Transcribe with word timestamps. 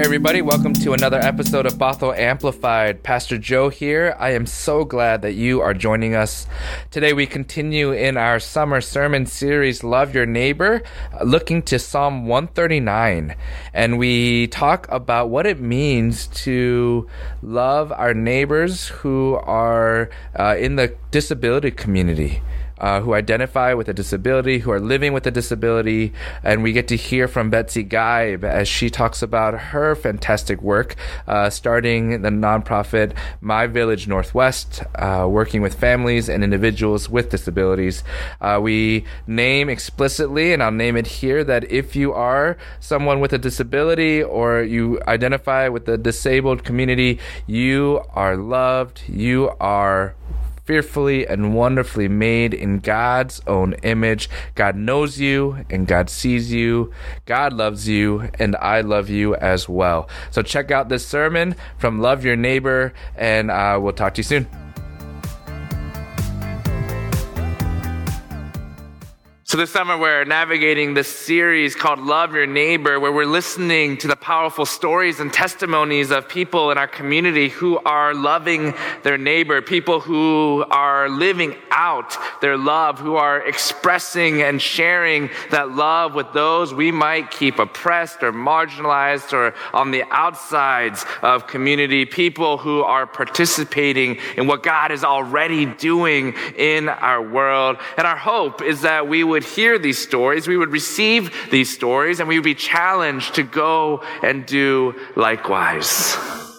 Hey, 0.00 0.06
everybody, 0.06 0.40
welcome 0.40 0.72
to 0.72 0.94
another 0.94 1.18
episode 1.18 1.66
of 1.66 1.74
Bothell 1.74 2.16
Amplified. 2.16 3.02
Pastor 3.02 3.36
Joe 3.36 3.68
here. 3.68 4.16
I 4.18 4.30
am 4.30 4.46
so 4.46 4.82
glad 4.82 5.20
that 5.20 5.34
you 5.34 5.60
are 5.60 5.74
joining 5.74 6.14
us. 6.14 6.46
Today, 6.90 7.12
we 7.12 7.26
continue 7.26 7.92
in 7.92 8.16
our 8.16 8.40
summer 8.40 8.80
sermon 8.80 9.26
series, 9.26 9.84
Love 9.84 10.14
Your 10.14 10.24
Neighbor, 10.24 10.82
looking 11.22 11.60
to 11.64 11.78
Psalm 11.78 12.24
139. 12.24 13.36
And 13.74 13.98
we 13.98 14.46
talk 14.46 14.88
about 14.90 15.28
what 15.28 15.44
it 15.44 15.60
means 15.60 16.28
to 16.28 17.06
love 17.42 17.92
our 17.92 18.14
neighbors 18.14 18.88
who 18.88 19.34
are 19.34 20.08
uh, 20.34 20.56
in 20.58 20.76
the 20.76 20.96
disability 21.10 21.72
community 21.72 22.40
uh, 22.80 23.00
who 23.00 23.14
identify 23.14 23.74
with 23.74 23.88
a 23.88 23.94
disability, 23.94 24.58
who 24.58 24.70
are 24.70 24.80
living 24.80 25.12
with 25.12 25.26
a 25.26 25.30
disability. 25.30 26.12
And 26.42 26.62
we 26.62 26.72
get 26.72 26.88
to 26.88 26.96
hear 26.96 27.28
from 27.28 27.50
Betsy 27.50 27.82
Geib 27.82 28.44
as 28.44 28.68
she 28.68 28.90
talks 28.90 29.22
about 29.22 29.54
her 29.54 29.94
fantastic 29.94 30.62
work, 30.62 30.96
uh, 31.26 31.50
starting 31.50 32.22
the 32.22 32.30
nonprofit 32.30 33.12
My 33.40 33.66
Village 33.66 34.08
Northwest, 34.08 34.82
uh, 34.94 35.26
working 35.30 35.62
with 35.62 35.74
families 35.74 36.28
and 36.28 36.42
individuals 36.42 37.08
with 37.08 37.30
disabilities. 37.30 38.02
Uh, 38.40 38.58
we 38.62 39.04
name 39.26 39.68
explicitly, 39.68 40.52
and 40.52 40.62
I'll 40.62 40.70
name 40.70 40.96
it 40.96 41.06
here, 41.06 41.44
that 41.44 41.70
if 41.70 41.94
you 41.94 42.12
are 42.12 42.56
someone 42.80 43.20
with 43.20 43.32
a 43.32 43.38
disability 43.38 44.22
or 44.22 44.62
you 44.62 45.00
identify 45.06 45.68
with 45.68 45.84
the 45.86 45.98
disabled 45.98 46.64
community, 46.64 47.18
you 47.46 48.02
are 48.14 48.36
loved, 48.36 49.02
you 49.08 49.50
are 49.60 50.14
fearfully 50.70 51.26
and 51.26 51.52
wonderfully 51.52 52.06
made 52.06 52.54
in 52.54 52.78
God's 52.78 53.42
own 53.48 53.72
image. 53.82 54.30
God 54.54 54.76
knows 54.76 55.18
you 55.18 55.64
and 55.68 55.84
God 55.84 56.08
sees 56.08 56.52
you. 56.52 56.92
God 57.26 57.52
loves 57.52 57.88
you 57.88 58.30
and 58.38 58.54
I 58.54 58.82
love 58.82 59.10
you 59.10 59.34
as 59.34 59.68
well. 59.68 60.08
So 60.30 60.42
check 60.42 60.70
out 60.70 60.88
this 60.88 61.04
sermon 61.04 61.56
from 61.76 61.98
Love 62.00 62.24
Your 62.24 62.36
Neighbor 62.36 62.92
and 63.16 63.50
uh, 63.50 63.80
we'll 63.82 63.94
talk 63.94 64.14
to 64.14 64.20
you 64.20 64.22
soon. 64.22 64.69
So, 69.50 69.56
this 69.56 69.72
summer, 69.72 69.98
we're 69.98 70.24
navigating 70.24 70.94
this 70.94 71.08
series 71.08 71.74
called 71.74 71.98
Love 71.98 72.34
Your 72.34 72.46
Neighbor, 72.46 73.00
where 73.00 73.10
we're 73.10 73.24
listening 73.26 73.96
to 73.96 74.06
the 74.06 74.14
powerful 74.14 74.64
stories 74.64 75.18
and 75.18 75.32
testimonies 75.32 76.12
of 76.12 76.28
people 76.28 76.70
in 76.70 76.78
our 76.78 76.86
community 76.86 77.48
who 77.48 77.76
are 77.78 78.14
loving 78.14 78.74
their 79.02 79.18
neighbor, 79.18 79.60
people 79.60 79.98
who 79.98 80.64
are 80.70 81.08
living 81.08 81.56
out 81.70 82.16
their 82.40 82.56
love, 82.56 82.98
who 82.98 83.16
are 83.16 83.40
expressing 83.46 84.42
and 84.42 84.60
sharing 84.60 85.30
that 85.50 85.70
love 85.70 86.14
with 86.14 86.32
those 86.32 86.72
we 86.74 86.90
might 86.92 87.30
keep 87.30 87.58
oppressed 87.58 88.22
or 88.22 88.32
marginalized 88.32 89.32
or 89.32 89.54
on 89.72 89.90
the 89.90 90.04
outsides 90.10 91.04
of 91.22 91.46
community, 91.46 92.04
people 92.04 92.58
who 92.58 92.82
are 92.82 93.06
participating 93.06 94.18
in 94.36 94.46
what 94.46 94.62
God 94.62 94.92
is 94.92 95.04
already 95.04 95.66
doing 95.66 96.34
in 96.56 96.88
our 96.88 97.22
world. 97.22 97.78
And 97.96 98.06
our 98.06 98.16
hope 98.16 98.62
is 98.62 98.82
that 98.82 99.08
we 99.08 99.24
would 99.24 99.44
hear 99.44 99.78
these 99.78 99.98
stories, 99.98 100.48
we 100.48 100.56
would 100.56 100.70
receive 100.70 101.50
these 101.50 101.72
stories, 101.72 102.20
and 102.20 102.28
we 102.28 102.36
would 102.36 102.44
be 102.44 102.54
challenged 102.54 103.34
to 103.36 103.42
go 103.42 104.02
and 104.22 104.46
do 104.46 104.94
likewise. 105.16 106.49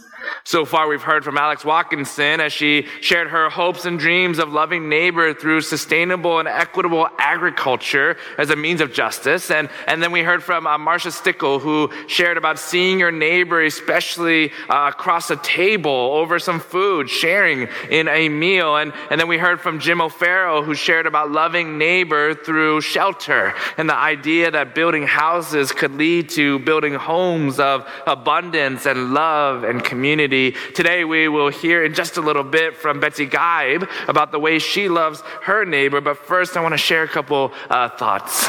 So 0.43 0.65
far, 0.65 0.87
we've 0.87 1.03
heard 1.03 1.23
from 1.23 1.37
Alex 1.37 1.63
Watkinson 1.63 2.39
as 2.39 2.51
she 2.51 2.87
shared 2.99 3.27
her 3.27 3.49
hopes 3.51 3.85
and 3.85 3.99
dreams 3.99 4.39
of 4.39 4.51
loving 4.51 4.89
neighbor 4.89 5.35
through 5.35 5.61
sustainable 5.61 6.39
and 6.39 6.47
equitable 6.47 7.07
agriculture 7.19 8.17
as 8.39 8.49
a 8.49 8.55
means 8.55 8.81
of 8.81 8.91
justice. 8.91 9.51
And, 9.51 9.69
and 9.85 10.01
then 10.01 10.11
we 10.11 10.23
heard 10.23 10.41
from 10.41 10.65
uh, 10.65 10.79
Marcia 10.79 11.11
Stickle, 11.11 11.59
who 11.59 11.91
shared 12.07 12.37
about 12.37 12.57
seeing 12.57 12.99
your 12.99 13.11
neighbor, 13.11 13.61
especially 13.61 14.51
uh, 14.67 14.89
across 14.91 15.29
a 15.29 15.35
table 15.37 15.91
over 15.91 16.39
some 16.39 16.59
food, 16.59 17.07
sharing 17.07 17.67
in 17.91 18.07
a 18.07 18.27
meal. 18.27 18.77
And, 18.77 18.93
and 19.11 19.21
then 19.21 19.27
we 19.27 19.37
heard 19.37 19.61
from 19.61 19.79
Jim 19.79 20.01
O'Farrell, 20.01 20.63
who 20.63 20.73
shared 20.73 21.05
about 21.05 21.31
loving 21.31 21.77
neighbor 21.77 22.33
through 22.33 22.81
shelter 22.81 23.53
and 23.77 23.87
the 23.87 23.95
idea 23.95 24.49
that 24.49 24.73
building 24.73 25.05
houses 25.05 25.71
could 25.71 25.91
lead 25.91 26.29
to 26.29 26.57
building 26.59 26.95
homes 26.95 27.59
of 27.59 27.87
abundance 28.07 28.87
and 28.87 29.13
love 29.13 29.63
and 29.63 29.83
community 29.83 30.30
community. 30.31 30.57
Today, 30.73 31.03
we 31.03 31.27
will 31.27 31.49
hear 31.49 31.83
in 31.83 31.93
just 31.93 32.17
a 32.17 32.21
little 32.21 32.43
bit 32.43 32.77
from 32.77 32.99
Betsy 32.99 33.25
Geib 33.25 33.87
about 34.07 34.31
the 34.31 34.39
way 34.39 34.59
she 34.59 34.87
loves 34.87 35.21
her 35.43 35.65
neighbor. 35.65 35.99
But 35.99 36.17
first, 36.17 36.55
I 36.55 36.61
want 36.61 36.73
to 36.73 36.77
share 36.77 37.03
a 37.03 37.07
couple 37.07 37.51
uh, 37.69 37.89
thoughts. 37.89 38.47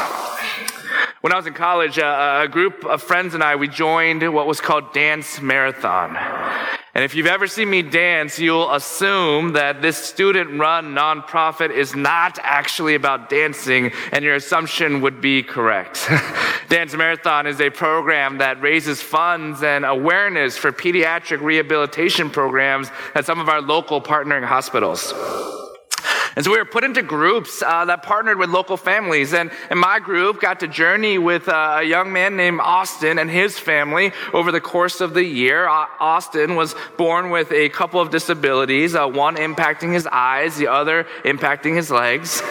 When 1.21 1.33
I 1.33 1.37
was 1.37 1.47
in 1.47 1.53
college, 1.53 1.99
uh, 1.99 2.41
a 2.43 2.47
group 2.47 2.85
of 2.85 3.01
friends 3.01 3.33
and 3.33 3.43
I, 3.43 3.55
we 3.55 3.67
joined 3.67 4.21
what 4.33 4.47
was 4.47 4.61
called 4.61 4.93
Dance 4.93 5.41
Marathon. 5.41 6.17
And 6.95 7.03
if 7.03 7.15
you've 7.15 7.25
ever 7.25 7.47
seen 7.47 7.71
me 7.71 7.81
dance, 7.81 8.37
you'll 8.37 8.71
assume 8.71 9.53
that 9.53 9.81
this 9.81 9.97
student 9.97 10.59
run 10.59 10.93
nonprofit 10.93 11.71
is 11.71 11.95
not 11.95 12.37
actually 12.43 12.93
about 12.93 13.29
dancing, 13.29 13.91
and 14.11 14.23
your 14.23 14.35
assumption 14.35 15.01
would 15.01 15.19
be 15.19 15.41
correct. 15.41 16.07
dance 16.69 16.93
Marathon 16.93 17.47
is 17.47 17.59
a 17.61 17.71
program 17.71 18.37
that 18.37 18.61
raises 18.61 19.01
funds 19.01 19.63
and 19.63 19.85
awareness 19.85 20.55
for 20.55 20.71
pediatric 20.71 21.41
rehabilitation 21.41 22.29
programs 22.29 22.91
at 23.15 23.25
some 23.25 23.39
of 23.39 23.49
our 23.49 23.61
local 23.61 23.99
partnering 23.99 24.45
hospitals. 24.45 25.13
And 26.35 26.43
so 26.43 26.51
we 26.51 26.57
were 26.57 26.65
put 26.65 26.83
into 26.83 27.01
groups 27.01 27.61
uh, 27.61 27.85
that 27.85 28.03
partnered 28.03 28.37
with 28.37 28.49
local 28.49 28.77
families. 28.77 29.33
And, 29.33 29.51
and 29.69 29.79
my 29.79 29.99
group 29.99 30.41
got 30.41 30.59
to 30.61 30.67
journey 30.67 31.17
with 31.17 31.47
uh, 31.47 31.77
a 31.79 31.83
young 31.83 32.11
man 32.11 32.35
named 32.35 32.59
Austin 32.61 33.19
and 33.19 33.29
his 33.29 33.59
family 33.59 34.11
over 34.33 34.51
the 34.51 34.61
course 34.61 35.01
of 35.01 35.13
the 35.13 35.23
year. 35.23 35.67
Uh, 35.67 35.85
Austin 35.99 36.55
was 36.55 36.75
born 36.97 37.29
with 37.29 37.51
a 37.51 37.69
couple 37.69 37.99
of 37.99 38.09
disabilities, 38.09 38.95
uh, 38.95 39.07
one 39.07 39.35
impacting 39.35 39.93
his 39.93 40.07
eyes, 40.07 40.57
the 40.57 40.67
other 40.67 41.05
impacting 41.23 41.75
his 41.75 41.91
legs. 41.91 42.41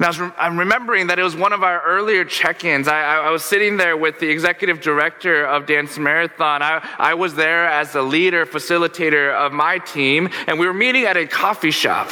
And 0.00 0.06
I 0.06 0.08
was 0.08 0.18
re- 0.18 0.32
I'm 0.38 0.58
remembering 0.58 1.08
that 1.08 1.18
it 1.18 1.22
was 1.22 1.36
one 1.36 1.52
of 1.52 1.62
our 1.62 1.82
earlier 1.82 2.24
check 2.24 2.64
ins. 2.64 2.88
I, 2.88 3.02
I, 3.02 3.16
I, 3.26 3.30
was 3.30 3.44
sitting 3.44 3.76
there 3.76 3.98
with 3.98 4.18
the 4.18 4.30
executive 4.30 4.80
director 4.80 5.44
of 5.44 5.66
Dance 5.66 5.98
Marathon. 5.98 6.62
I, 6.62 6.82
I 6.98 7.12
was 7.12 7.34
there 7.34 7.66
as 7.66 7.92
the 7.92 8.00
leader, 8.00 8.46
facilitator 8.46 9.30
of 9.34 9.52
my 9.52 9.76
team, 9.76 10.30
and 10.46 10.58
we 10.58 10.66
were 10.66 10.72
meeting 10.72 11.04
at 11.04 11.18
a 11.18 11.26
coffee 11.26 11.70
shop. 11.70 12.08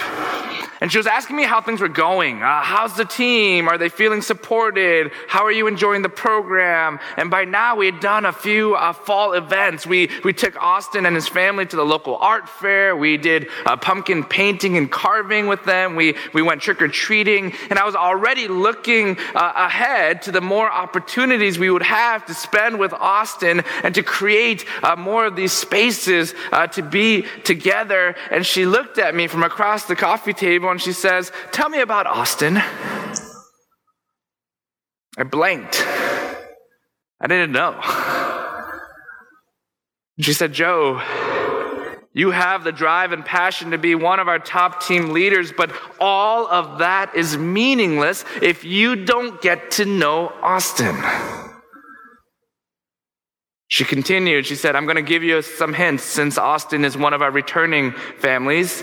And 0.80 0.92
she 0.92 0.98
was 0.98 1.08
asking 1.08 1.36
me 1.36 1.42
how 1.42 1.60
things 1.60 1.80
were 1.80 1.88
going. 1.88 2.42
Uh, 2.42 2.62
how's 2.62 2.96
the 2.96 3.04
team? 3.04 3.68
Are 3.68 3.78
they 3.78 3.88
feeling 3.88 4.22
supported? 4.22 5.10
How 5.26 5.44
are 5.44 5.50
you 5.50 5.66
enjoying 5.66 6.02
the 6.02 6.08
program? 6.08 7.00
And 7.16 7.30
by 7.30 7.44
now, 7.44 7.76
we 7.76 7.86
had 7.86 7.98
done 7.98 8.24
a 8.24 8.32
few 8.32 8.76
uh, 8.76 8.92
fall 8.92 9.32
events. 9.32 9.86
We, 9.86 10.08
we 10.22 10.32
took 10.32 10.60
Austin 10.62 11.04
and 11.04 11.16
his 11.16 11.26
family 11.26 11.66
to 11.66 11.76
the 11.76 11.84
local 11.84 12.16
art 12.16 12.48
fair. 12.48 12.96
We 12.96 13.16
did 13.16 13.48
uh, 13.66 13.76
pumpkin 13.76 14.22
painting 14.22 14.76
and 14.76 14.90
carving 14.90 15.48
with 15.48 15.64
them. 15.64 15.96
We, 15.96 16.14
we 16.32 16.42
went 16.42 16.62
trick 16.62 16.80
or 16.80 16.88
treating. 16.88 17.52
And 17.70 17.77
I 17.78 17.84
was 17.84 17.94
already 17.94 18.48
looking 18.48 19.16
uh, 19.34 19.52
ahead 19.54 20.22
to 20.22 20.32
the 20.32 20.40
more 20.40 20.70
opportunities 20.70 21.58
we 21.58 21.70
would 21.70 21.82
have 21.82 22.26
to 22.26 22.34
spend 22.34 22.78
with 22.78 22.92
Austin 22.92 23.62
and 23.82 23.94
to 23.94 24.02
create 24.02 24.64
uh, 24.82 24.96
more 24.96 25.26
of 25.26 25.36
these 25.36 25.52
spaces 25.52 26.34
uh, 26.52 26.66
to 26.68 26.82
be 26.82 27.24
together. 27.44 28.16
And 28.30 28.44
she 28.44 28.66
looked 28.66 28.98
at 28.98 29.14
me 29.14 29.26
from 29.28 29.42
across 29.42 29.84
the 29.84 29.96
coffee 29.96 30.32
table 30.32 30.70
and 30.70 30.80
she 30.80 30.92
says, 30.92 31.32
Tell 31.52 31.68
me 31.68 31.80
about 31.80 32.06
Austin. 32.06 32.56
I 35.16 35.24
blanked. 35.24 35.84
I 37.20 37.26
didn't 37.26 37.52
know. 37.52 37.80
She 40.20 40.32
said, 40.32 40.52
Joe, 40.52 41.00
you 42.18 42.32
have 42.32 42.64
the 42.64 42.72
drive 42.72 43.12
and 43.12 43.24
passion 43.24 43.70
to 43.70 43.78
be 43.78 43.94
one 43.94 44.18
of 44.18 44.26
our 44.26 44.40
top 44.40 44.82
team 44.82 45.10
leaders, 45.10 45.52
but 45.56 45.70
all 46.00 46.48
of 46.48 46.78
that 46.78 47.14
is 47.14 47.36
meaningless 47.36 48.24
if 48.42 48.64
you 48.64 48.96
don't 48.96 49.40
get 49.40 49.70
to 49.72 49.84
know 49.84 50.32
Austin. 50.42 50.96
She 53.68 53.84
continued, 53.84 54.46
she 54.46 54.56
said, 54.56 54.74
I'm 54.74 54.84
going 54.84 54.96
to 54.96 55.02
give 55.02 55.22
you 55.22 55.42
some 55.42 55.74
hints 55.74 56.02
since 56.02 56.38
Austin 56.38 56.84
is 56.84 56.96
one 56.96 57.12
of 57.12 57.22
our 57.22 57.30
returning 57.30 57.92
families. 58.18 58.82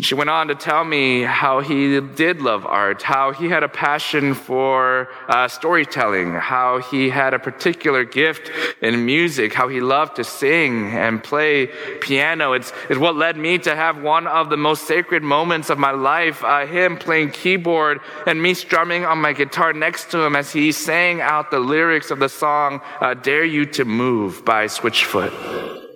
She 0.00 0.14
went 0.14 0.30
on 0.30 0.46
to 0.46 0.54
tell 0.54 0.84
me 0.84 1.22
how 1.22 1.58
he 1.58 2.00
did 2.00 2.40
love 2.40 2.64
art, 2.64 3.02
how 3.02 3.32
he 3.32 3.48
had 3.48 3.64
a 3.64 3.68
passion 3.68 4.32
for 4.32 5.08
uh, 5.28 5.48
storytelling, 5.48 6.34
how 6.34 6.78
he 6.78 7.10
had 7.10 7.34
a 7.34 7.38
particular 7.40 8.04
gift 8.04 8.48
in 8.80 9.04
music, 9.04 9.52
how 9.52 9.66
he 9.66 9.80
loved 9.80 10.14
to 10.16 10.24
sing 10.24 10.96
and 10.96 11.22
play 11.22 11.66
piano. 12.00 12.52
It's, 12.52 12.72
it's 12.88 13.00
what 13.00 13.16
led 13.16 13.36
me 13.36 13.58
to 13.58 13.74
have 13.74 14.00
one 14.00 14.28
of 14.28 14.50
the 14.50 14.56
most 14.56 14.86
sacred 14.86 15.24
moments 15.24 15.68
of 15.68 15.78
my 15.78 15.90
life, 15.90 16.44
uh, 16.44 16.64
him 16.64 16.96
playing 16.96 17.32
keyboard 17.32 17.98
and 18.24 18.40
me 18.40 18.54
strumming 18.54 19.04
on 19.04 19.18
my 19.18 19.32
guitar 19.32 19.72
next 19.72 20.12
to 20.12 20.20
him 20.20 20.36
as 20.36 20.52
he 20.52 20.70
sang 20.70 21.20
out 21.20 21.50
the 21.50 21.58
lyrics 21.58 22.12
of 22.12 22.20
the 22.20 22.28
song, 22.28 22.80
uh, 23.00 23.14
Dare 23.14 23.44
You 23.44 23.66
to 23.66 23.84
Move 23.84 24.44
by 24.44 24.66
Switchfoot. 24.66 25.87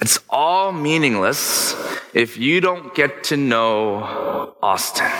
It's 0.00 0.20
all 0.30 0.72
meaningless 0.72 1.74
if 2.14 2.36
you 2.36 2.60
don't 2.60 2.94
get 2.94 3.24
to 3.24 3.36
know 3.36 4.54
Austin. 4.62 5.10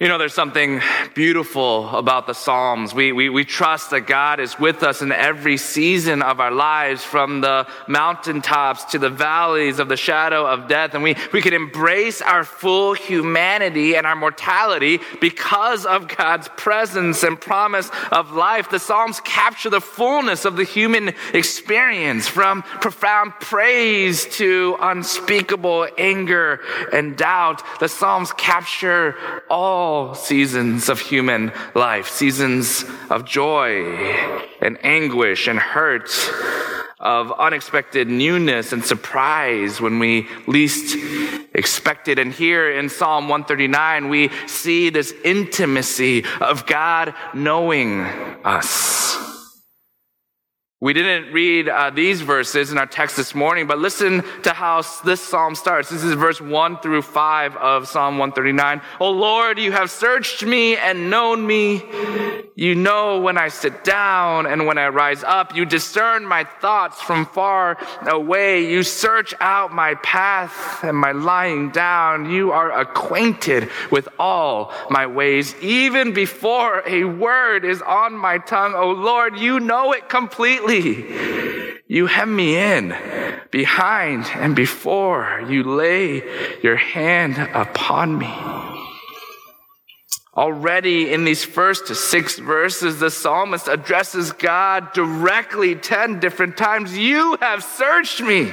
You 0.00 0.08
know, 0.08 0.16
there's 0.16 0.32
something 0.32 0.80
beautiful 1.12 1.94
about 1.94 2.26
the 2.26 2.32
Psalms. 2.32 2.94
We, 2.94 3.12
we, 3.12 3.28
we 3.28 3.44
trust 3.44 3.90
that 3.90 4.06
God 4.06 4.40
is 4.40 4.58
with 4.58 4.82
us 4.82 5.02
in 5.02 5.12
every 5.12 5.58
season 5.58 6.22
of 6.22 6.40
our 6.40 6.50
lives, 6.50 7.04
from 7.04 7.42
the 7.42 7.66
mountaintops 7.86 8.84
to 8.92 8.98
the 8.98 9.10
valleys 9.10 9.78
of 9.78 9.88
the 9.88 9.98
shadow 9.98 10.46
of 10.46 10.68
death. 10.68 10.94
And 10.94 11.02
we, 11.02 11.16
we 11.34 11.42
can 11.42 11.52
embrace 11.52 12.22
our 12.22 12.44
full 12.44 12.94
humanity 12.94 13.94
and 13.94 14.06
our 14.06 14.16
mortality 14.16 15.00
because 15.20 15.84
of 15.84 16.08
God's 16.08 16.48
presence 16.56 17.22
and 17.22 17.38
promise 17.38 17.90
of 18.10 18.32
life. 18.32 18.70
The 18.70 18.78
Psalms 18.78 19.20
capture 19.20 19.68
the 19.68 19.82
fullness 19.82 20.46
of 20.46 20.56
the 20.56 20.64
human 20.64 21.12
experience, 21.34 22.26
from 22.26 22.62
profound 22.62 23.32
praise 23.38 24.24
to 24.38 24.78
unspeakable 24.80 25.88
anger 25.98 26.62
and 26.90 27.18
doubt. 27.18 27.62
The 27.80 27.88
Psalms 27.90 28.32
capture 28.32 29.14
all 29.50 29.89
all 29.90 30.14
seasons 30.14 30.88
of 30.88 31.00
human 31.00 31.50
life, 31.74 32.08
seasons 32.08 32.84
of 33.10 33.24
joy 33.24 33.84
and 34.60 34.78
anguish 34.84 35.48
and 35.48 35.58
hurt, 35.58 36.08
of 37.00 37.32
unexpected 37.32 38.06
newness 38.06 38.72
and 38.72 38.84
surprise 38.84 39.80
when 39.80 39.98
we 39.98 40.28
least 40.46 40.96
expected. 41.54 42.20
And 42.20 42.32
here 42.32 42.70
in 42.70 42.88
Psalm 42.88 43.28
139, 43.28 44.08
we 44.08 44.30
see 44.46 44.90
this 44.90 45.12
intimacy 45.24 46.24
of 46.40 46.66
God 46.66 47.12
knowing 47.34 48.02
us. 48.44 49.09
We 50.82 50.94
didn't 50.94 51.34
read 51.34 51.68
uh, 51.68 51.90
these 51.90 52.22
verses 52.22 52.72
in 52.72 52.78
our 52.78 52.86
text 52.86 53.14
this 53.14 53.34
morning, 53.34 53.66
but 53.66 53.78
listen 53.78 54.24
to 54.44 54.54
how 54.54 54.80
this 55.04 55.20
psalm 55.20 55.54
starts. 55.54 55.90
This 55.90 56.02
is 56.02 56.14
verse 56.14 56.40
1 56.40 56.80
through 56.80 57.02
5 57.02 57.54
of 57.56 57.86
Psalm 57.86 58.16
139. 58.16 58.80
Oh 58.98 59.10
Lord, 59.10 59.58
you 59.58 59.72
have 59.72 59.90
searched 59.90 60.42
me 60.42 60.78
and 60.78 61.10
known 61.10 61.46
me. 61.46 61.84
You 62.54 62.74
know 62.74 63.20
when 63.20 63.36
I 63.36 63.48
sit 63.48 63.84
down 63.84 64.46
and 64.46 64.66
when 64.66 64.78
I 64.78 64.88
rise 64.88 65.22
up. 65.22 65.54
You 65.54 65.66
discern 65.66 66.24
my 66.24 66.44
thoughts 66.44 67.02
from 67.02 67.26
far 67.26 67.76
away. 68.06 68.70
You 68.70 68.82
search 68.82 69.34
out 69.38 69.74
my 69.74 69.96
path 69.96 70.82
and 70.82 70.96
my 70.96 71.12
lying 71.12 71.72
down. 71.72 72.30
You 72.30 72.52
are 72.52 72.72
acquainted 72.72 73.68
with 73.90 74.08
all 74.18 74.72
my 74.88 75.06
ways. 75.06 75.54
Even 75.60 76.14
before 76.14 76.82
a 76.86 77.04
word 77.04 77.66
is 77.66 77.82
on 77.82 78.14
my 78.14 78.38
tongue, 78.38 78.72
oh 78.74 78.92
Lord, 78.92 79.38
you 79.38 79.60
know 79.60 79.92
it 79.92 80.08
completely 80.08 80.69
you 80.78 82.06
hem 82.06 82.36
me 82.36 82.56
in 82.56 82.94
behind 83.50 84.26
and 84.34 84.54
before. 84.54 85.44
You 85.48 85.64
lay 85.64 86.22
your 86.62 86.76
hand 86.76 87.36
upon 87.52 88.16
me. 88.18 88.32
Already 90.36 91.12
in 91.12 91.24
these 91.24 91.44
first 91.44 91.88
six 91.88 92.38
verses, 92.38 93.00
the 93.00 93.10
psalmist 93.10 93.66
addresses 93.66 94.30
God 94.30 94.92
directly 94.92 95.74
10 95.74 96.20
different 96.20 96.56
times. 96.56 96.96
You 96.96 97.36
have 97.40 97.64
searched 97.64 98.20
me. 98.20 98.52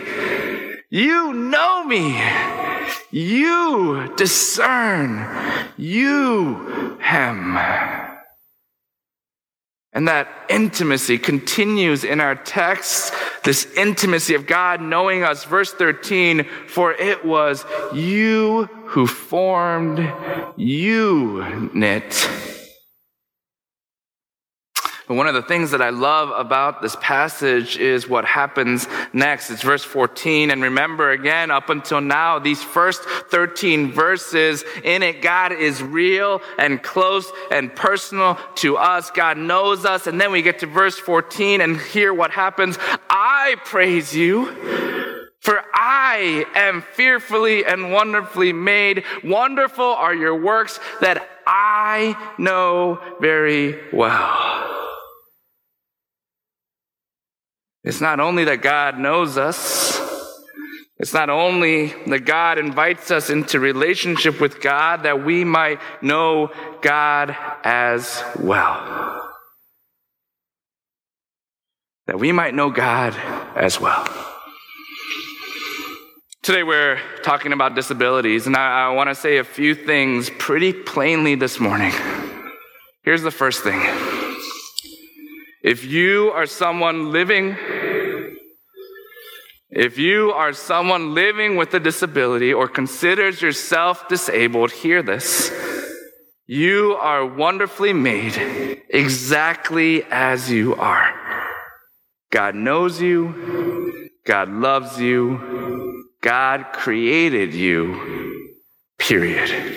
You 0.89 1.33
know 1.33 1.83
me. 1.83 2.19
You 3.11 4.11
discern. 4.15 5.25
You 5.77 6.97
hem. 6.99 8.06
And 9.97 10.07
that 10.09 10.29
intimacy 10.47 11.17
continues 11.17 12.03
in 12.03 12.19
our 12.19 12.35
text, 12.35 13.11
this 13.43 13.65
intimacy 13.75 14.35
of 14.35 14.45
God 14.45 14.79
knowing 14.79 15.23
us. 15.23 15.43
Verse 15.43 15.73
13, 15.73 16.45
for 16.67 16.93
it 16.93 17.25
was 17.25 17.65
you 17.95 18.65
who 18.85 19.07
formed, 19.07 19.97
you 20.55 21.71
knit 21.73 22.13
but 25.07 25.15
one 25.15 25.27
of 25.27 25.33
the 25.33 25.41
things 25.41 25.71
that 25.71 25.81
I 25.81 25.89
love 25.89 26.31
about 26.31 26.81
this 26.81 26.97
passage 26.99 27.77
is 27.77 28.09
what 28.09 28.25
happens 28.25 28.87
next. 29.13 29.49
It's 29.49 29.61
verse 29.61 29.85
14. 29.85 30.51
And 30.51 30.61
remember 30.61 31.11
again, 31.11 31.49
up 31.49 31.69
until 31.69 32.01
now, 32.01 32.39
these 32.39 32.61
first 32.61 33.03
13 33.03 33.93
verses 33.93 34.65
in 34.83 35.03
it, 35.03 35.21
God 35.21 35.53
is 35.53 35.81
real 35.81 36.41
and 36.59 36.83
close 36.83 37.31
and 37.49 37.73
personal 37.73 38.37
to 38.55 38.75
us. 38.75 39.09
God 39.11 39.37
knows 39.37 39.85
us. 39.85 40.07
And 40.07 40.19
then 40.19 40.33
we 40.33 40.41
get 40.41 40.59
to 40.59 40.67
verse 40.67 40.99
14 40.99 41.61
and 41.61 41.79
hear 41.79 42.13
what 42.13 42.31
happens. 42.31 42.77
I 43.09 43.55
praise 43.63 44.13
you. 44.13 45.25
For 45.39 45.63
I 45.73 46.45
am 46.55 46.81
fearfully 46.81 47.63
and 47.63 47.93
wonderfully 47.93 48.51
made. 48.51 49.05
Wonderful 49.23 49.85
are 49.85 50.13
your 50.13 50.35
works 50.35 50.81
that 50.99 51.29
I 51.45 52.33
know 52.37 52.99
very 53.21 53.79
well. 53.93 54.86
It's 57.87 58.01
not 58.01 58.19
only 58.19 58.43
that 58.43 58.61
God 58.61 58.99
knows 58.99 59.37
us, 59.37 59.97
it's 60.97 61.13
not 61.13 61.29
only 61.29 61.93
that 62.07 62.25
God 62.25 62.57
invites 62.57 63.11
us 63.11 63.29
into 63.29 63.61
relationship 63.61 64.41
with 64.41 64.59
God 64.59 65.03
that 65.03 65.23
we 65.23 65.45
might 65.45 65.79
know 66.01 66.51
God 66.81 67.33
as 67.63 68.21
well. 68.37 69.31
That 72.07 72.19
we 72.19 72.33
might 72.33 72.53
know 72.53 72.71
God 72.71 73.15
as 73.55 73.79
well. 73.79 74.05
Today 76.43 76.63
we're 76.63 76.99
talking 77.23 77.53
about 77.53 77.73
disabilities, 77.73 78.47
and 78.47 78.57
I, 78.57 78.87
I 78.87 78.89
want 78.89 79.07
to 79.11 79.15
say 79.15 79.37
a 79.37 79.45
few 79.45 79.73
things 79.73 80.29
pretty 80.37 80.73
plainly 80.73 81.35
this 81.35 81.57
morning. 81.57 81.93
Here's 83.03 83.21
the 83.21 83.31
first 83.31 83.63
thing. 83.63 83.79
If 85.67 85.83
you 85.83 86.31
are 86.33 86.45
someone 86.45 87.11
living 87.11 87.57
if 89.69 89.97
you 89.97 90.31
are 90.31 90.53
someone 90.53 91.13
living 91.13 91.57
with 91.57 91.73
a 91.73 91.79
disability 91.81 92.53
or 92.53 92.69
considers 92.69 93.41
yourself 93.41 94.07
disabled, 94.07 94.71
hear 94.71 95.03
this. 95.03 95.51
You 96.45 96.93
are 96.93 97.25
wonderfully 97.25 97.91
made 97.91 98.81
exactly 98.89 100.05
as 100.09 100.49
you 100.49 100.73
are. 100.75 101.13
God 102.31 102.55
knows 102.55 103.01
you. 103.01 104.09
God 104.25 104.47
loves 104.49 105.01
you. 105.01 106.05
God 106.21 106.67
created 106.71 107.53
you. 107.53 108.55
Period. 108.97 109.67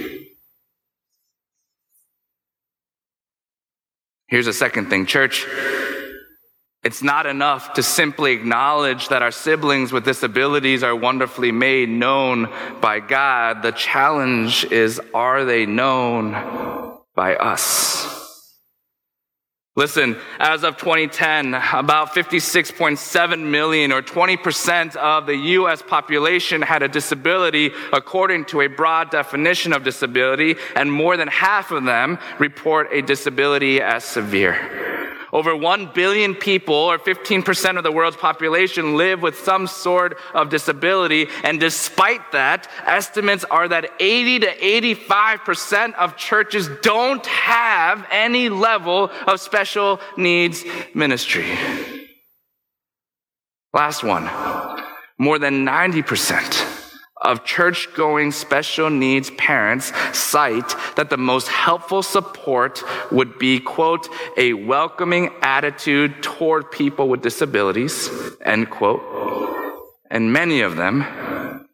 Here's 4.28 4.47
a 4.47 4.52
second 4.52 4.88
thing, 4.88 5.06
church. 5.06 5.44
It's 6.82 7.02
not 7.02 7.26
enough 7.26 7.75
to 7.75 7.82
simply 7.82 8.32
acknowledge 8.32 9.08
that 9.08 9.20
our 9.20 9.30
siblings 9.30 9.92
with 9.92 10.06
disabilities 10.06 10.82
are 10.82 10.96
wonderfully 10.96 11.52
made 11.52 11.90
known 11.90 12.49
by 12.80 13.00
God. 13.00 13.62
The 13.62 13.72
challenge 13.72 14.64
is, 14.64 14.99
are 15.12 15.44
they 15.44 15.66
known 15.66 16.32
by 17.14 17.37
us? 17.37 18.16
Listen, 19.76 20.16
as 20.38 20.64
of 20.64 20.78
2010, 20.78 21.54
about 21.54 22.14
56.7 22.14 23.40
million 23.50 23.92
or 23.92 24.02
20% 24.02 24.96
of 24.96 25.26
the 25.26 25.37
US 25.37 25.82
population 25.82 26.62
had 26.62 26.82
a 26.82 26.88
disability 26.88 27.72
according 27.92 28.46
to 28.46 28.62
a 28.62 28.68
broad 28.68 29.10
definition 29.10 29.75
of 29.75 29.84
disability, 29.84 30.56
and 30.75 30.90
more 30.90 31.18
than 31.18 31.28
half 31.28 31.70
of 31.72 31.84
them 31.84 32.18
report 32.38 32.88
a 32.90 33.02
disability 33.02 33.82
as 33.82 34.02
severe. 34.02 34.89
Over 35.32 35.54
1 35.54 35.92
billion 35.94 36.34
people, 36.34 36.75
or 36.75 36.99
15% 36.99 37.76
of 37.76 37.84
the 37.84 37.92
world's 37.92 38.16
population, 38.16 38.96
live 38.96 39.22
with 39.22 39.38
some 39.38 39.66
sort 39.66 40.18
of 40.34 40.49
disability. 40.49 41.28
And 41.44 41.60
despite 41.60 42.32
that, 42.32 42.68
estimates 42.84 43.44
are 43.44 43.68
that 43.68 43.90
80 44.00 44.40
to 44.40 44.56
85% 44.56 45.94
of 45.94 46.16
churches 46.16 46.68
don't 46.82 47.25
have 47.26 48.06
any 48.10 48.49
level 48.49 49.10
of 49.26 49.40
special 49.40 50.00
needs 50.16 50.64
ministry. 50.94 51.46
Last 53.72 54.02
one. 54.02 54.28
More 55.18 55.38
than 55.38 55.64
90% 55.66 56.79
of 57.21 57.45
church 57.45 57.93
going 57.95 58.33
special 58.33 58.89
needs 58.89 59.31
parents 59.33 59.93
cite 60.17 60.75
that 60.97 61.11
the 61.11 61.17
most 61.17 61.49
helpful 61.49 62.03
support 62.03 62.83
would 63.12 63.39
be, 63.39 63.61
quote, 63.61 64.09
a 64.37 64.53
welcoming 64.55 65.31
attitude 65.43 66.23
toward 66.23 66.71
people 66.71 67.09
with 67.09 67.23
disabilities, 67.23 68.11
end 68.45 68.71
quote. 68.71 69.03
And 70.11 70.33
many 70.33 70.61
of 70.62 70.77
them 70.77 71.05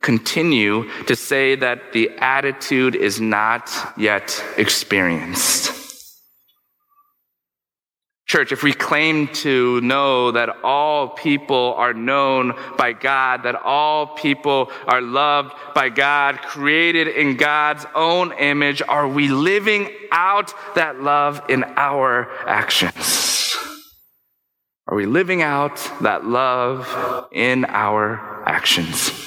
continue 0.00 0.88
to 1.06 1.16
say 1.16 1.56
that 1.56 1.92
the 1.92 2.10
attitude 2.18 2.94
is 2.94 3.20
not 3.20 3.70
yet 3.96 4.44
experienced. 4.56 5.75
Church, 8.26 8.50
if 8.50 8.64
we 8.64 8.72
claim 8.72 9.28
to 9.28 9.80
know 9.82 10.32
that 10.32 10.48
all 10.64 11.10
people 11.10 11.74
are 11.74 11.94
known 11.94 12.54
by 12.76 12.92
God, 12.92 13.44
that 13.44 13.54
all 13.54 14.08
people 14.08 14.72
are 14.88 15.00
loved 15.00 15.54
by 15.76 15.90
God, 15.90 16.38
created 16.38 17.06
in 17.06 17.36
God's 17.36 17.86
own 17.94 18.32
image, 18.32 18.82
are 18.82 19.06
we 19.06 19.28
living 19.28 19.88
out 20.10 20.52
that 20.74 21.00
love 21.00 21.40
in 21.48 21.62
our 21.76 22.28
actions? 22.48 23.56
Are 24.88 24.96
we 24.96 25.06
living 25.06 25.42
out 25.42 25.76
that 26.00 26.24
love 26.24 27.28
in 27.30 27.64
our 27.64 28.42
actions? 28.44 29.25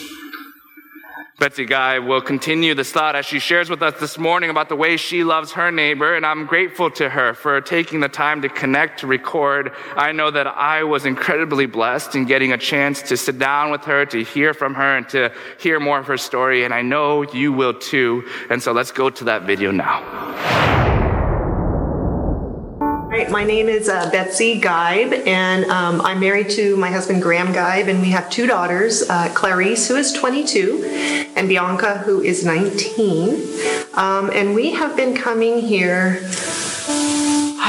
Betsy 1.39 1.65
Geib 1.65 2.05
will 2.05 2.21
continue 2.21 2.75
this 2.75 2.91
thought 2.91 3.15
as 3.15 3.25
she 3.25 3.39
shares 3.39 3.69
with 3.69 3.81
us 3.81 3.97
this 3.97 4.17
morning 4.17 4.49
about 4.49 4.67
the 4.67 4.75
way 4.75 4.97
she 4.97 5.23
loves 5.23 5.53
her 5.53 5.71
neighbor, 5.71 6.13
and 6.13 6.25
I'm 6.25 6.45
grateful 6.45 6.91
to 6.91 7.07
her 7.07 7.33
for 7.33 7.61
taking 7.61 8.01
the 8.01 8.09
time 8.09 8.41
to 8.41 8.49
connect, 8.49 8.99
to 8.99 9.07
record. 9.07 9.71
I 9.95 10.11
know 10.11 10.31
that 10.31 10.47
I 10.47 10.83
was 10.83 11.05
incredibly 11.05 11.65
blessed 11.65 12.13
in 12.15 12.25
getting 12.25 12.51
a 12.51 12.57
chance 12.57 13.01
to 13.03 13.15
sit 13.15 13.39
down 13.39 13.71
with 13.71 13.85
her, 13.85 14.05
to 14.07 14.21
hear 14.21 14.53
from 14.53 14.73
her, 14.73 14.97
and 14.97 15.07
to 15.09 15.31
hear 15.57 15.79
more 15.79 15.99
of 15.99 16.07
her 16.07 16.17
story, 16.17 16.65
and 16.65 16.73
I 16.73 16.81
know 16.81 17.21
you 17.31 17.53
will 17.53 17.73
too. 17.73 18.27
And 18.49 18.61
so 18.61 18.73
let's 18.73 18.91
go 18.91 19.09
to 19.09 19.23
that 19.23 19.43
video 19.43 19.71
now. 19.71 20.98
Right, 23.19 23.29
my 23.29 23.43
name 23.43 23.67
is 23.67 23.89
uh, 23.89 24.09
Betsy 24.11 24.61
Geib, 24.61 25.11
and 25.27 25.65
um, 25.65 25.99
I'm 25.99 26.21
married 26.21 26.49
to 26.51 26.77
my 26.77 26.89
husband 26.89 27.21
Graham 27.21 27.51
Geib, 27.51 27.89
and 27.89 27.99
we 27.99 28.11
have 28.11 28.29
two 28.29 28.47
daughters, 28.47 29.01
uh, 29.09 29.29
Clarice, 29.33 29.89
who 29.89 29.97
is 29.97 30.13
22, 30.13 31.33
and 31.35 31.49
Bianca, 31.49 31.97
who 31.97 32.21
is 32.21 32.45
19. 32.45 33.33
Um, 33.95 34.29
and 34.29 34.55
we 34.55 34.71
have 34.71 34.95
been 34.95 35.13
coming 35.17 35.59
here 35.59 36.21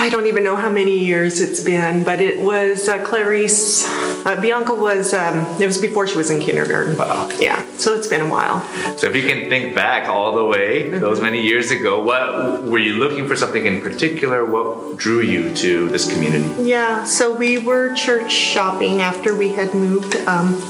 I 0.01 0.09
don't 0.09 0.27
even 0.27 0.45
know 0.45 0.57
how 0.57 0.71
many 0.71 0.99
years 0.99 1.43
it's 1.43 1.63
been, 1.63 2.05
but 2.05 2.23
it 2.23 2.41
was 2.41 2.89
uh, 2.89 3.05
Clarice. 3.05 3.87
Uh, 4.25 4.41
Bianca 4.41 4.75
was, 4.75 5.13
um, 5.13 5.45
it 5.61 5.67
was 5.67 5.77
before 5.77 6.07
she 6.07 6.17
was 6.17 6.31
in 6.31 6.41
kindergarten. 6.41 6.97
Wow. 6.97 7.29
Yeah, 7.39 7.63
so 7.81 7.95
it's 7.95 8.07
been 8.07 8.21
a 8.21 8.29
while. 8.29 8.61
So 8.99 9.09
if 9.09 9.17
you 9.17 9.23
can 9.23 9.49
think 9.49 9.75
back 9.75 10.09
all 10.09 10.35
the 10.35 10.45
way, 10.45 10.85
mm-hmm. 10.85 11.01
those 11.01 11.21
many 11.21 11.43
years 11.43 11.71
ago, 11.71 12.03
what 12.03 12.63
were 12.63 12.79
you 12.79 12.95
looking 12.95 13.27
for 13.27 13.37
something 13.37 13.65
in 13.65 13.81
particular? 13.81 14.45
What 14.45 14.97
drew 14.97 15.21
you 15.21 15.55
to 15.57 15.89
this 15.89 16.13
community? 16.13 16.63
Yeah, 16.63 17.05
so 17.05 17.35
we 17.35 17.59
were 17.59 17.95
church 17.95 18.31
shopping 18.33 19.01
after 19.01 19.35
we 19.35 19.49
had 19.51 19.75
moved 19.75 20.17
um, 20.29 20.61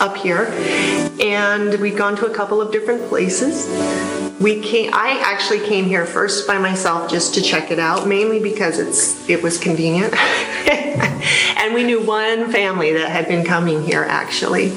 up 0.00 0.16
here, 0.16 0.46
and 1.20 1.78
we'd 1.80 1.96
gone 1.96 2.16
to 2.16 2.26
a 2.26 2.34
couple 2.34 2.60
of 2.60 2.72
different 2.72 3.08
places 3.08 3.68
we 4.40 4.60
came 4.60 4.90
i 4.92 5.20
actually 5.24 5.60
came 5.60 5.84
here 5.84 6.04
first 6.04 6.46
by 6.46 6.58
myself 6.58 7.08
just 7.10 7.34
to 7.34 7.40
check 7.40 7.70
it 7.70 7.78
out 7.78 8.06
mainly 8.06 8.40
because 8.40 8.78
it's 8.78 9.28
it 9.28 9.42
was 9.42 9.58
convenient 9.58 10.12
and 11.56 11.72
we 11.72 11.84
knew 11.84 12.04
one 12.04 12.50
family 12.50 12.92
that 12.92 13.08
had 13.08 13.28
been 13.28 13.44
coming 13.44 13.82
here 13.82 14.02
actually 14.02 14.70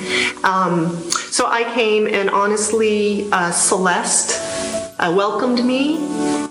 um, 0.44 0.96
so 1.38 1.46
i 1.46 1.63
came 1.75 2.08
and 2.08 2.29
honestly 2.32 3.29
uh, 3.32 3.51
celeste 3.51 4.32
uh, 5.00 5.13
welcomed 5.15 5.63
me. 5.63 5.98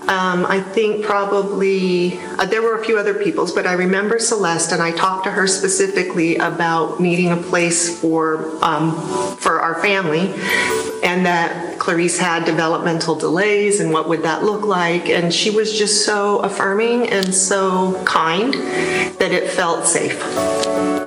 Um, 0.09 0.47
I 0.47 0.61
think 0.61 1.05
probably 1.05 2.19
uh, 2.38 2.47
there 2.47 2.62
were 2.62 2.78
a 2.78 2.85
few 2.85 2.97
other 2.97 3.14
people's, 3.14 3.50
but 3.50 3.66
I 3.66 3.73
remember 3.73 4.21
Celeste, 4.21 4.73
and 4.73 4.81
I 4.81 4.93
talked 4.93 5.25
to 5.25 5.33
her 5.33 5.49
specifically 5.49 6.37
about 6.37 7.00
needing 7.00 7.33
a 7.33 7.37
place 7.37 8.00
for 8.00 8.57
um, 8.64 8.95
for 9.37 9.61
our 9.61 9.83
family, 9.83 10.33
and 11.03 11.26
that 11.26 11.79
Clarice 11.79 12.19
had 12.19 12.45
developmental 12.45 13.15
delays, 13.15 13.81
and 13.81 13.93
what 13.93 14.09
would 14.09 14.23
that 14.23 14.43
look 14.43 14.65
like? 14.65 15.09
And 15.09 15.33
she 15.33 15.50
was 15.50 15.79
just 15.79 16.05
so 16.05 16.38
affirming 16.41 17.09
and 17.09 17.35
so 17.35 18.03
kind 18.05 18.55
that 18.55 19.33
it 19.33 19.50
felt 19.50 19.87
safe. 19.87 20.21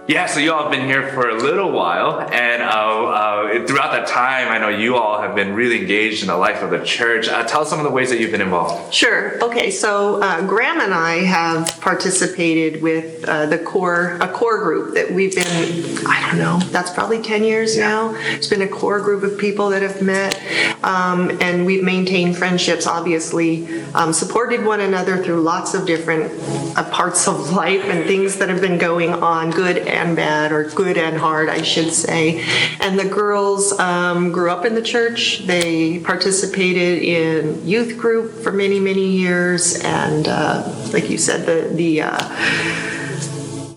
Yeah, 0.09 0.25
so 0.25 0.39
you 0.39 0.51
all 0.51 0.63
have 0.63 0.71
been 0.71 0.87
here 0.87 1.09
for 1.09 1.29
a 1.29 1.35
little 1.35 1.71
while, 1.71 2.19
and 2.19 2.63
uh, 2.63 2.65
uh, 2.65 3.67
throughout 3.67 3.91
that 3.91 4.07
time, 4.07 4.47
I 4.47 4.57
know 4.57 4.69
you 4.69 4.95
all 4.95 5.21
have 5.21 5.35
been 5.35 5.53
really 5.53 5.79
engaged 5.79 6.23
in 6.23 6.29
the 6.29 6.35
life 6.35 6.63
of 6.63 6.71
the 6.71 6.83
church. 6.83 7.27
Uh, 7.27 7.43
tell 7.43 7.61
us 7.61 7.69
some 7.69 7.77
of 7.77 7.85
the 7.85 7.91
ways 7.91 8.09
that 8.09 8.19
you've 8.19 8.31
been 8.31 8.41
involved. 8.41 8.91
Sure. 8.91 9.39
Okay, 9.43 9.69
so 9.69 10.19
uh, 10.19 10.41
Graham 10.47 10.81
and 10.81 10.95
I 10.95 11.17
have 11.17 11.79
participated 11.79 12.81
with 12.81 13.23
uh, 13.25 13.45
the 13.45 13.59
core, 13.59 14.17
a 14.19 14.27
core 14.27 14.57
group 14.63 14.95
that 14.95 15.11
we've 15.11 15.35
been, 15.35 16.07
I 16.07 16.27
don't 16.27 16.39
know, 16.39 16.57
that's 16.71 16.89
probably 16.89 17.21
10 17.21 17.43
years 17.43 17.77
yeah. 17.77 17.89
now. 17.89 18.15
It's 18.31 18.47
been 18.47 18.63
a 18.63 18.67
core 18.67 19.01
group 19.01 19.21
of 19.21 19.37
people 19.37 19.69
that 19.69 19.78
have 19.81 20.01
met, 20.01 20.39
um, 20.83 21.37
and 21.41 21.65
we've 21.65 21.83
maintained 21.83 22.37
friendships, 22.37 22.87
obviously, 22.87 23.83
um, 23.93 24.13
supported 24.13 24.65
one 24.65 24.81
another 24.81 25.23
through 25.23 25.41
lots 25.41 25.73
of 25.73 25.85
different 25.85 26.31
uh, 26.77 26.89
parts 26.91 27.27
of 27.27 27.51
life 27.53 27.83
and 27.85 28.05
things 28.05 28.37
that 28.37 28.49
have 28.49 28.61
been 28.61 28.77
going 28.77 29.11
on, 29.11 29.51
good 29.51 29.77
and 29.77 30.15
bad, 30.15 30.51
or 30.51 30.69
good 30.69 30.97
and 30.97 31.17
hard, 31.17 31.49
I 31.49 31.61
should 31.61 31.91
say. 31.91 32.43
And 32.79 32.97
the 32.97 33.07
girls 33.07 33.77
um, 33.79 34.31
grew 34.31 34.51
up 34.51 34.65
in 34.65 34.75
the 34.75 34.81
church. 34.81 35.45
They 35.45 35.99
participated 35.99 37.03
in 37.03 37.67
youth 37.67 37.97
group 37.97 38.31
for 38.43 38.51
many, 38.51 38.79
many 38.79 39.07
years, 39.07 39.79
and 39.83 40.27
uh, 40.27 40.63
like 40.93 41.09
you 41.09 41.17
said, 41.17 41.45
the 41.45 41.73
the 41.75 42.01
uh, 42.01 42.17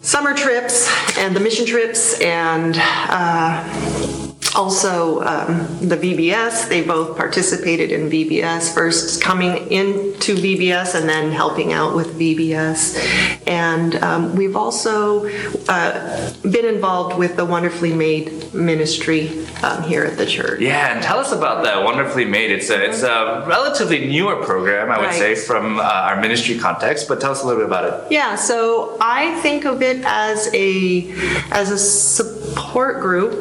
summer 0.00 0.34
trips 0.34 0.90
and 1.18 1.34
the 1.34 1.40
mission 1.40 1.66
trips 1.66 2.20
and. 2.20 2.76
Uh, 2.78 4.21
also 4.54 5.22
um, 5.22 5.66
the 5.80 5.96
VBS. 5.96 6.68
They 6.68 6.82
both 6.82 7.16
participated 7.16 7.90
in 7.90 8.10
VBS, 8.10 8.74
first 8.74 9.22
coming 9.22 9.70
into 9.70 10.34
VBS 10.34 10.94
and 10.94 11.08
then 11.08 11.32
helping 11.32 11.72
out 11.72 11.94
with 11.94 12.18
VBS. 12.18 13.46
And 13.46 13.94
um, 13.96 14.36
we've 14.36 14.56
also 14.56 15.26
uh, 15.68 16.32
been 16.42 16.66
involved 16.66 17.18
with 17.18 17.36
the 17.36 17.44
Wonderfully 17.44 17.92
Made 17.94 18.52
ministry 18.52 19.46
um, 19.62 19.82
here 19.84 20.04
at 20.04 20.16
the 20.16 20.26
church. 20.26 20.60
Yeah, 20.60 20.94
and 20.94 21.02
tell 21.02 21.18
us 21.18 21.32
about 21.32 21.64
that 21.64 21.82
Wonderfully 21.82 22.24
Made. 22.24 22.50
It's 22.50 22.70
a, 22.70 22.84
it's 22.84 23.02
a 23.02 23.44
relatively 23.48 24.06
newer 24.06 24.36
program, 24.44 24.90
I 24.90 24.98
would 24.98 25.06
right. 25.06 25.14
say, 25.14 25.34
from 25.34 25.78
uh, 25.78 25.82
our 25.82 26.20
ministry 26.20 26.58
context, 26.58 27.08
but 27.08 27.20
tell 27.20 27.32
us 27.32 27.42
a 27.42 27.46
little 27.46 27.60
bit 27.60 27.66
about 27.66 27.84
it. 27.84 28.12
Yeah, 28.12 28.36
so 28.36 28.96
I 29.00 29.40
think 29.40 29.64
of 29.64 29.82
it 29.82 30.02
as 30.04 30.50
a 30.52 31.10
as 31.50 31.70
a 31.70 31.78
support 31.78 33.00
group 33.00 33.32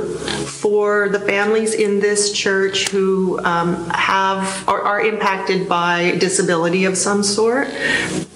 for 0.61 1.09
the 1.09 1.19
families 1.19 1.73
in 1.73 1.99
this 1.99 2.31
church 2.31 2.89
who 2.89 3.43
um, 3.43 3.89
have 3.89 4.67
are, 4.69 4.81
are, 4.83 5.01
impacted 5.01 5.67
by 5.67 6.15
disability 6.19 6.85
of 6.85 6.95
some 6.95 7.23
sort. 7.23 7.67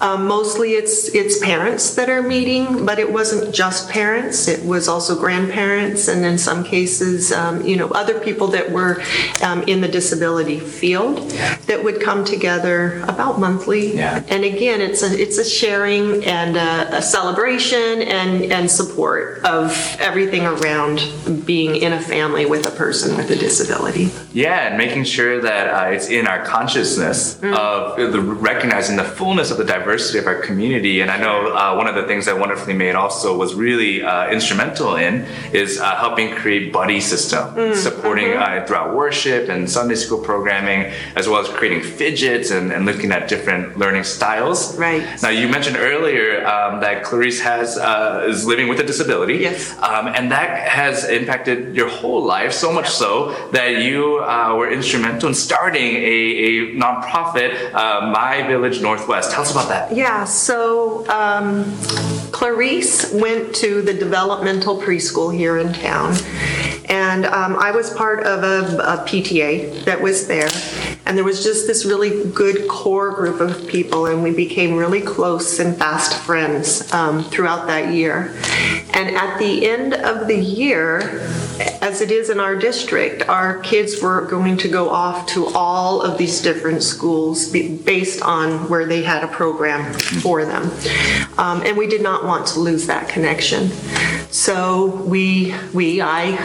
Um, 0.00 0.26
mostly, 0.26 0.72
it's 0.72 1.14
it's 1.14 1.38
parents 1.38 1.94
that 1.94 2.10
are 2.10 2.22
meeting, 2.22 2.84
but 2.84 2.98
it 2.98 3.12
wasn't 3.12 3.54
just 3.54 3.88
parents. 3.88 4.48
It 4.48 4.66
was 4.66 4.88
also 4.88 5.16
grandparents, 5.16 6.08
and 6.08 6.24
in 6.24 6.36
some 6.36 6.64
cases, 6.64 7.30
um, 7.30 7.64
you 7.64 7.76
know, 7.76 7.88
other 7.90 8.18
people 8.18 8.48
that 8.48 8.72
were 8.72 9.00
um, 9.44 9.62
in 9.68 9.80
the 9.80 9.88
disability 9.88 10.58
field 10.58 11.30
that 11.68 11.84
would 11.84 12.00
come 12.02 12.24
together 12.24 13.02
about 13.02 13.38
monthly. 13.38 13.94
Yeah. 13.94 14.24
And 14.26 14.44
again, 14.44 14.80
it's 14.80 15.04
a 15.04 15.16
it's 15.16 15.38
a 15.38 15.44
sharing 15.44 16.24
and 16.24 16.56
a, 16.56 16.96
a 16.96 17.02
celebration 17.02 18.02
and 18.02 18.50
and 18.52 18.68
support 18.68 19.44
of 19.44 19.70
everything 20.00 20.44
around 20.44 21.00
being 21.46 21.76
in 21.76 21.92
a 21.92 22.00
family 22.00 22.15
with 22.16 22.66
a 22.66 22.70
person 22.70 23.14
with 23.16 23.30
a 23.30 23.36
disability. 23.36 24.10
Yeah, 24.32 24.68
and 24.68 24.78
making 24.78 25.04
sure 25.04 25.40
that 25.42 25.68
uh, 25.68 25.90
it's 25.90 26.08
in 26.08 26.26
our 26.26 26.42
consciousness 26.44 27.36
mm. 27.36 27.54
of 27.54 27.96
the 28.12 28.20
recognizing 28.20 28.96
the 28.96 29.04
fullness 29.04 29.50
of 29.50 29.58
the 29.58 29.64
diversity 29.64 30.18
of 30.18 30.26
our 30.26 30.40
community. 30.40 31.02
And 31.02 31.10
I 31.10 31.18
know 31.18 31.54
uh, 31.54 31.74
one 31.76 31.86
of 31.86 31.94
the 31.94 32.04
things 32.04 32.24
that 32.24 32.38
Wonderfully 32.38 32.72
Made 32.72 32.94
also 32.94 33.36
was 33.36 33.54
really 33.54 34.02
uh, 34.02 34.30
instrumental 34.30 34.96
in 34.96 35.26
is 35.52 35.78
uh, 35.78 35.96
helping 35.96 36.34
create 36.34 36.72
buddy 36.72 37.00
system, 37.00 37.54
mm. 37.54 37.74
supporting 37.74 38.28
mm-hmm. 38.28 38.62
Uh, 38.62 38.66
throughout 38.66 38.94
worship 38.94 39.48
and 39.50 39.68
Sunday 39.68 39.94
school 39.94 40.18
programming, 40.18 40.92
as 41.16 41.28
well 41.28 41.40
as 41.40 41.48
creating 41.48 41.82
fidgets 41.82 42.50
and, 42.50 42.72
and 42.72 42.86
looking 42.86 43.12
at 43.12 43.28
different 43.28 43.76
learning 43.76 44.04
styles. 44.04 44.76
Right. 44.78 45.04
Now 45.22 45.30
you 45.30 45.48
mentioned 45.48 45.76
earlier 45.76 46.46
um, 46.46 46.80
that 46.80 47.04
Clarice 47.04 47.40
has 47.40 47.76
uh, 47.76 48.24
is 48.26 48.46
living 48.46 48.68
with 48.68 48.80
a 48.80 48.84
disability. 48.84 49.36
Yes. 49.36 49.76
Um, 49.82 50.08
and 50.08 50.30
that 50.32 50.68
has 50.68 51.04
impacted 51.08 51.74
your 51.74 51.88
whole 51.88 52.05
life, 52.06 52.52
so 52.52 52.72
much 52.72 52.88
so 52.88 53.32
that 53.52 53.82
you 53.82 54.18
uh, 54.18 54.54
were 54.56 54.70
instrumental 54.70 55.28
in 55.28 55.34
starting 55.34 55.94
a, 55.96 55.98
a 55.98 56.74
nonprofit, 56.74 57.72
uh, 57.74 58.10
My 58.10 58.46
Village 58.46 58.80
Northwest. 58.80 59.32
Tell 59.32 59.42
us 59.42 59.52
about 59.52 59.68
that. 59.68 59.94
Yeah, 59.94 60.24
so 60.24 61.08
um, 61.08 61.64
Clarice 62.32 63.12
went 63.12 63.54
to 63.56 63.82
the 63.82 63.94
developmental 63.94 64.80
preschool 64.80 65.34
here 65.34 65.58
in 65.58 65.72
town, 65.72 66.14
and 66.86 67.26
um, 67.26 67.56
I 67.56 67.70
was 67.70 67.92
part 67.94 68.24
of 68.24 68.42
a, 68.44 68.76
a 68.78 68.96
PTA 69.06 69.84
that 69.84 70.00
was 70.00 70.26
there. 70.26 70.48
And 71.06 71.16
there 71.16 71.24
was 71.24 71.44
just 71.44 71.68
this 71.68 71.84
really 71.84 72.24
good 72.32 72.68
core 72.68 73.12
group 73.12 73.40
of 73.40 73.68
people, 73.68 74.06
and 74.06 74.24
we 74.24 74.32
became 74.32 74.76
really 74.76 75.00
close 75.00 75.60
and 75.60 75.76
fast 75.76 76.16
friends 76.24 76.92
um, 76.92 77.22
throughout 77.22 77.68
that 77.68 77.94
year. 77.94 78.34
And 78.92 79.14
at 79.14 79.38
the 79.38 79.68
end 79.68 79.94
of 79.94 80.26
the 80.26 80.36
year, 80.36 81.20
as 81.80 82.00
it 82.00 82.10
is 82.10 82.28
in 82.28 82.40
our 82.40 82.56
district, 82.56 83.28
our 83.28 83.60
kids 83.60 84.02
were 84.02 84.22
going 84.22 84.56
to 84.58 84.68
go 84.68 84.90
off 84.90 85.26
to 85.28 85.46
all 85.54 86.02
of 86.02 86.18
these 86.18 86.42
different 86.42 86.82
schools 86.82 87.50
based 87.50 88.22
on 88.22 88.68
where 88.68 88.86
they 88.86 89.02
had 89.02 89.22
a 89.22 89.28
program 89.28 89.92
for 89.94 90.44
them. 90.44 90.70
Um, 91.38 91.62
and 91.62 91.76
we 91.76 91.86
did 91.86 92.02
not 92.02 92.24
want 92.24 92.46
to 92.48 92.60
lose 92.60 92.86
that 92.86 93.08
connection. 93.08 93.70
So 94.30 94.86
we, 95.02 95.54
we, 95.72 96.02
I 96.02 96.36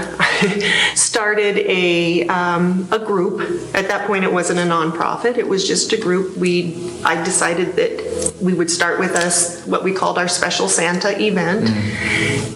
started 0.95 1.57
a, 1.57 2.27
um, 2.27 2.87
a 2.91 2.99
group. 2.99 3.41
At 3.75 3.87
that 3.87 4.07
point, 4.07 4.23
it 4.23 4.31
wasn't 4.51 4.69
a 4.69 4.73
nonprofit. 4.73 5.37
It 5.37 5.47
was 5.47 5.65
just 5.65 5.93
a 5.93 5.97
group. 5.97 6.35
We, 6.35 6.91
I 7.05 7.23
decided 7.23 7.77
that 7.77 8.33
we 8.41 8.53
would 8.53 8.69
start 8.69 8.99
with 8.99 9.15
us 9.15 9.65
what 9.65 9.81
we 9.81 9.93
called 9.93 10.17
our 10.17 10.27
special 10.27 10.67
Santa 10.67 11.17
event. 11.21 11.69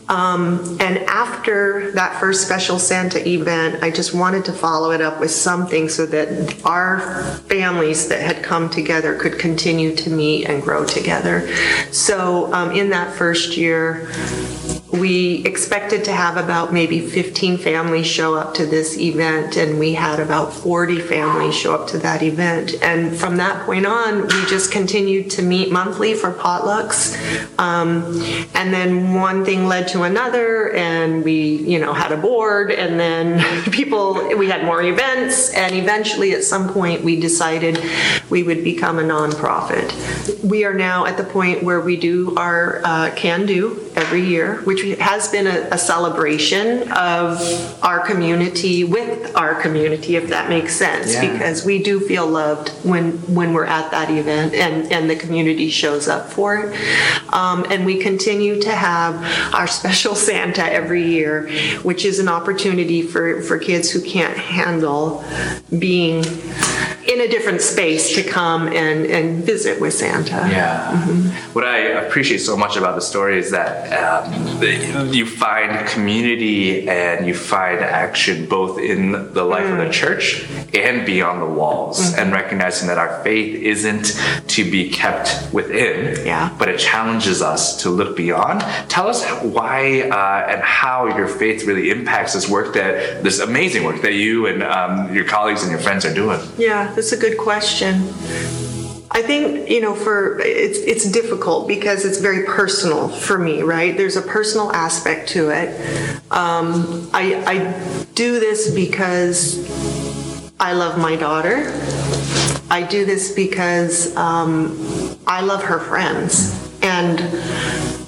Um, 0.10 0.78
and 0.82 0.98
after 1.08 1.92
that 1.92 2.20
first 2.20 2.46
special 2.46 2.80
Santa 2.80 3.25
event, 3.25 3.82
I 3.82 3.92
just 3.92 4.14
wanted 4.14 4.44
to 4.46 4.52
follow 4.52 4.92
it 4.92 5.00
up 5.00 5.22
with 5.22 5.32
something 5.32 5.88
so 5.88 6.06
that 6.08 6.62
our 6.66 7.00
families 7.48 8.10
that 8.10 8.22
had 8.22 8.44
come 8.44 8.70
together 8.70 9.18
could 9.18 9.40
continue 9.40 9.96
to 9.96 10.10
meet 10.10 10.48
and 10.48 10.62
grow 10.62 10.86
together. 10.86 11.48
So 11.92 12.54
um, 12.54 12.72
in 12.72 12.90
that 12.90 13.16
first 13.16 13.56
year, 13.56 14.10
we 15.00 15.44
expected 15.46 16.04
to 16.06 16.12
have 16.12 16.38
about 16.38 16.74
maybe 16.74 17.00
15 17.00 17.58
families 17.58 18.08
show 18.08 18.36
up 18.36 18.54
to 18.56 18.66
this 18.66 18.98
event, 18.98 19.58
and 19.58 19.80
we 19.80 19.94
had 19.94 20.20
about 20.20 20.54
40 20.54 21.00
families 21.00 21.56
show 21.56 21.74
up 21.75 21.88
to 21.90 21.98
that 22.00 22.24
event. 22.24 22.75
And 22.82 23.16
from 23.16 23.38
that 23.38 23.66
point 23.66 23.86
on, 23.86 24.24
we 24.24 24.46
just 24.46 24.72
continued 24.72 25.30
to 25.32 25.42
meet 25.42 25.72
monthly 25.72 26.14
for 26.14 26.32
potlucks. 26.32 27.16
Um, 27.60 28.22
and 28.54 28.74
then 28.74 29.14
one 29.14 29.46
thing 29.46 29.66
led 29.66 29.88
to 29.90 30.04
another, 30.04 30.72
and 30.74 31.24
we, 31.24 31.58
you 31.58 31.80
know, 31.80 31.94
had 31.94 32.12
a 32.12 32.18
board, 32.18 32.72
and 32.72 33.00
then 33.00 33.64
people, 33.72 34.36
we 34.38 34.48
had 34.48 34.66
more 34.66 34.82
events, 34.82 35.54
and 35.54 35.75
eventually 35.75 36.32
at 36.34 36.44
some 36.44 36.70
point 36.70 37.04
we 37.04 37.20
decided 37.20 37.80
we 38.30 38.44
would 38.44 38.64
become 38.64 39.00
a 39.00 39.04
nonprofit. 39.04 40.44
We 40.44 40.66
are 40.66 40.74
now 40.74 41.06
at 41.06 41.18
the 41.18 41.24
point 41.24 41.64
where 41.64 41.82
we 41.82 41.98
do 41.98 42.36
our 42.38 42.82
uh, 42.84 43.12
can 43.16 43.46
do 43.46 43.85
every 43.96 44.22
year, 44.25 44.58
which 44.64 44.82
has 45.00 45.28
been 45.30 45.48
a, 45.48 45.68
a 45.72 45.78
celebration 45.78 46.92
of 46.92 47.40
our 47.84 48.00
community 48.06 48.84
with 48.84 49.36
our 49.36 49.56
community, 49.56 50.16
if 50.16 50.28
that 50.30 50.50
makes 50.50 50.75
sense, 50.75 51.14
Yeah. 51.14 51.32
because 51.32 51.66
we 51.66 51.82
do 51.82 52.00
feel 52.00 52.28
loved 52.28 52.70
when 52.84 53.14
when 53.34 53.54
we're 53.54 53.66
at 53.66 53.92
that 53.92 54.10
event 54.10 54.54
and 54.54 54.92
and 54.92 55.10
the 55.10 55.16
community 55.16 55.70
shows 55.70 56.08
up 56.08 56.30
for 56.30 56.56
it. 56.58 57.34
Um, 57.34 57.66
and 57.70 57.86
we 57.86 57.98
continue 58.00 58.62
to 58.62 58.72
have 58.72 59.16
our 59.54 59.68
special 59.68 60.16
Santa 60.16 60.64
every 60.64 61.04
year, 61.04 61.50
which 61.84 62.06
is 62.06 62.20
an 62.20 62.28
opportunity 62.28 63.02
for 63.02 63.42
for 63.42 63.58
kids 63.58 63.92
who 63.92 64.02
can't 64.02 64.38
handle 64.38 65.24
being 65.80 66.24
in 67.08 67.22
a 67.22 67.28
different 67.28 67.62
space 67.62 68.16
to 68.16 68.24
come 68.24 68.68
and 68.68 69.06
and 69.06 69.44
visit 69.44 69.80
with 69.80 69.94
Santa. 69.94 70.48
Yeah. 70.52 70.96
What 71.54 71.64
I 71.66 71.78
appreciate 72.06 72.40
so 72.40 72.58
much 72.58 72.78
about 72.78 72.96
the 72.96 73.02
story 73.02 73.38
is 73.38 73.52
that 73.52 73.85
the- 74.60 75.10
you 75.12 75.25
find 75.25 75.88
community 75.88 76.88
and 76.89 77.25
you 77.27 77.34
find 77.34 77.80
action 77.82 78.46
both 78.46 78.80
in 78.80 79.12
the 79.34 79.44
life 79.44 79.65
of 79.65 79.77
the 79.77 79.89
church 79.89 80.46
and 80.74 81.06
beyond 81.06 81.42
the 81.42 81.46
walls, 81.46 82.13
and 82.15 82.32
recognizing 82.34 82.88
that 82.88 82.98
our 82.98 83.22
faith 83.24 83.56
isn't 83.62 84.20
to 84.48 84.70
be 84.70 84.89
kept 84.89 85.27
within, 85.54 86.25
Yeah. 86.25 86.50
but 86.60 86.68
it 86.68 86.77
challenges 86.80 87.42
us 87.42 87.82
to 87.84 87.89
look 87.89 88.15
beyond. 88.18 88.63
Tell 88.89 89.08
us 89.08 89.24
why 89.42 90.01
uh, 90.12 90.51
and 90.51 90.62
how 90.62 91.08
your 91.18 91.27
faith 91.27 91.65
really 91.65 91.89
impacts 91.89 92.34
this 92.34 92.48
work 92.50 92.74
that 92.74 93.24
this 93.24 93.39
amazing 93.39 93.84
work 93.84 94.01
that 94.01 94.13
you 94.13 94.48
and 94.48 94.63
um, 94.63 95.13
your 95.13 95.25
colleagues 95.25 95.62
and 95.63 95.72
your 95.72 95.80
friends 95.80 96.06
are 96.06 96.13
doing. 96.13 96.39
Yeah, 96.58 96.92
that's 96.96 97.12
a 97.12 97.18
good 97.18 97.38
question. 97.38 98.13
I 99.15 99.22
think 99.22 99.69
you 99.69 99.79
know, 99.79 99.95
for 99.95 100.41
it's 100.41 100.77
it's 100.79 101.10
difficult 101.10 101.69
because 101.69 102.03
it's 102.03 102.19
very 102.19 102.45
personal 102.45 103.07
for 103.07 103.38
me, 103.38 103.62
right? 103.62 103.95
There's 103.95 104.17
a 104.17 104.22
personal 104.22 104.74
aspect 104.74 105.29
to 105.29 105.51
it. 105.51 105.69
Um, 106.31 107.10
I 107.13 107.41
I 107.48 108.05
do 108.13 108.41
this 108.41 108.75
because 108.75 109.72
I 110.60 110.74
love 110.74 111.00
my 111.00 111.15
daughter. 111.15 111.72
I 112.69 112.86
do 112.86 113.05
this 113.05 113.34
because 113.34 114.13
um, 114.17 115.17
I 115.25 115.39
love 115.39 115.63
her 115.63 115.79
friends, 115.79 116.51
and 116.81 117.22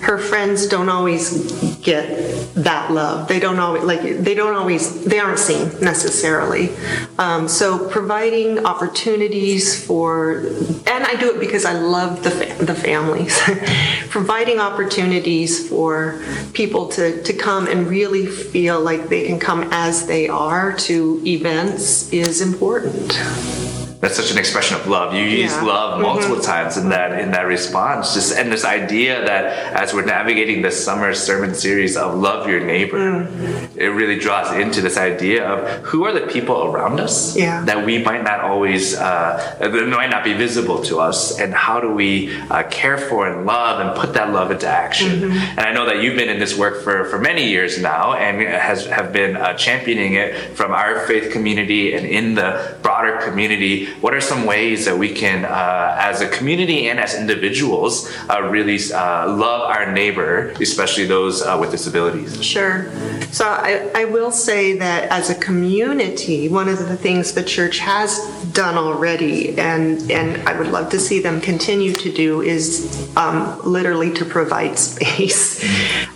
her 0.01 0.17
friends 0.17 0.67
don't 0.67 0.89
always 0.89 1.77
get 1.77 2.26
that 2.57 2.91
love. 2.91 3.27
They 3.27 3.39
don't 3.39 3.59
always 3.59 3.83
like 3.83 4.01
they 4.01 4.33
don't 4.33 4.55
always 4.55 5.05
they 5.05 5.19
aren't 5.19 5.39
seen 5.39 5.69
necessarily. 5.79 6.71
Um, 7.19 7.47
so 7.47 7.87
providing 7.89 8.65
opportunities 8.65 9.85
for, 9.85 10.39
and 10.87 11.03
I 11.03 11.15
do 11.19 11.35
it 11.35 11.39
because 11.39 11.65
I 11.65 11.73
love 11.73 12.23
the 12.23 12.31
fa- 12.31 12.63
the 12.63 12.73
families. 12.73 13.39
providing 14.09 14.59
opportunities 14.59 15.69
for 15.69 16.19
people 16.53 16.87
to 16.89 17.21
to 17.23 17.33
come 17.33 17.67
and 17.67 17.87
really 17.87 18.25
feel 18.25 18.81
like 18.81 19.09
they 19.09 19.27
can 19.27 19.39
come 19.39 19.69
as 19.71 20.07
they 20.07 20.27
are 20.27 20.73
to 20.73 21.21
events 21.25 22.11
is 22.11 22.41
important. 22.41 23.66
That's 23.99 24.15
such 24.15 24.29
an 24.31 24.37
expression 24.37 24.77
of 24.79 24.85
love. 24.87 25.13
You 25.15 25.23
use 25.23 25.51
Yeah. 25.51 25.57
Mm-hmm. 25.57 25.65
love 25.65 26.01
multiple 26.01 26.39
times 26.39 26.77
in 26.77 26.89
that 26.89 27.17
in 27.19 27.31
that 27.31 27.47
response. 27.47 28.13
Just 28.13 28.37
and 28.37 28.51
this 28.51 28.63
idea 28.63 29.25
that 29.25 29.43
as 29.73 29.91
we're 29.93 30.05
navigating 30.05 30.61
this 30.61 30.77
summer 30.83 31.13
sermon 31.15 31.55
series 31.55 31.97
of 31.97 32.13
love 32.13 32.47
your 32.47 32.59
neighbor, 32.59 32.97
Mm. 32.97 33.75
it 33.75 33.89
really 33.89 34.19
draws 34.19 34.51
into 34.55 34.81
this 34.81 34.97
idea 34.97 35.41
of 35.47 35.57
who 35.89 36.05
are 36.05 36.13
the 36.13 36.27
people 36.35 36.65
around 36.65 36.99
us 36.99 37.35
Yeah. 37.35 37.63
that 37.65 37.85
we 37.85 37.97
might 38.03 38.23
not 38.23 38.39
always 38.41 38.95
uh, 38.95 39.57
might 39.99 40.11
not 40.11 40.23
be 40.23 40.33
visible 40.33 40.79
to 40.89 40.99
us, 40.99 41.39
and 41.39 41.53
how 41.53 41.79
do 41.79 41.89
we 41.91 42.11
uh, 42.51 42.63
care 42.69 42.97
for 43.09 43.27
and 43.27 43.45
love 43.47 43.79
and 43.79 43.89
put 43.99 44.13
that 44.13 44.31
love 44.31 44.51
into 44.51 44.67
action? 44.67 45.09
Mm-hmm. 45.21 45.57
And 45.57 45.61
I 45.69 45.73
know 45.73 45.85
that 45.89 45.97
you've 46.03 46.15
been 46.21 46.29
in 46.29 46.39
this 46.39 46.55
work 46.57 46.83
for 46.83 47.05
for 47.05 47.17
many 47.17 47.49
years 47.49 47.81
now, 47.81 48.13
and 48.13 48.41
has 48.41 48.85
have 48.85 49.11
been 49.11 49.35
uh, 49.37 49.53
championing 49.55 50.13
it 50.13 50.29
from 50.55 50.71
our 50.71 50.99
faith 51.09 51.31
community 51.31 51.93
and 51.95 52.05
in 52.05 52.35
the 52.35 52.49
broader 52.83 53.17
community. 53.25 53.86
What 54.01 54.13
are 54.13 54.21
some 54.21 54.45
ways 54.45 54.85
that 54.85 54.97
we 54.97 55.13
can, 55.13 55.45
uh, 55.45 55.95
as 55.99 56.21
a 56.21 56.29
community 56.29 56.89
and 56.89 56.99
as 56.99 57.15
individuals, 57.15 58.11
uh, 58.29 58.43
really 58.43 58.77
uh, 58.93 59.27
love 59.35 59.61
our 59.69 59.91
neighbor, 59.91 60.49
especially 60.61 61.05
those 61.05 61.41
uh, 61.41 61.57
with 61.59 61.71
disabilities? 61.71 62.43
Sure. 62.43 62.91
So 63.31 63.45
I, 63.45 63.89
I 63.95 64.05
will 64.05 64.31
say 64.31 64.77
that 64.77 65.09
as 65.11 65.29
a 65.29 65.35
community, 65.35 66.47
one 66.49 66.69
of 66.69 66.79
the 66.79 66.97
things 66.97 67.33
the 67.33 67.43
church 67.43 67.79
has 67.79 68.19
done 68.53 68.75
already, 68.75 69.57
and, 69.57 70.09
and 70.11 70.47
I 70.47 70.57
would 70.57 70.67
love 70.67 70.89
to 70.91 70.99
see 70.99 71.19
them 71.19 71.41
continue 71.41 71.93
to 71.93 72.11
do, 72.11 72.41
is 72.41 73.11
um, 73.17 73.59
literally 73.63 74.13
to 74.13 74.25
provide 74.25 74.77
space. 74.89 75.63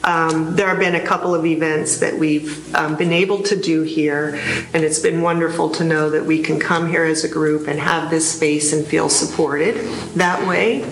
Um, 0.03 0.55
there 0.55 0.67
have 0.67 0.79
been 0.79 0.95
a 0.95 1.05
couple 1.05 1.35
of 1.35 1.45
events 1.45 1.99
that 1.99 2.17
we've 2.17 2.73
um, 2.75 2.95
been 2.95 3.13
able 3.13 3.43
to 3.43 3.59
do 3.59 3.83
here, 3.83 4.39
and 4.73 4.83
it's 4.83 4.99
been 4.99 5.21
wonderful 5.21 5.69
to 5.71 5.83
know 5.83 6.09
that 6.09 6.25
we 6.25 6.41
can 6.41 6.59
come 6.59 6.87
here 6.87 7.03
as 7.03 7.23
a 7.23 7.29
group 7.29 7.60
and 7.67 7.79
have 7.79 8.09
this 8.09 8.35
space 8.35 8.73
and 8.73 8.85
feel 8.85 9.09
supported 9.09 9.75
that 10.15 10.47
way. 10.47 10.83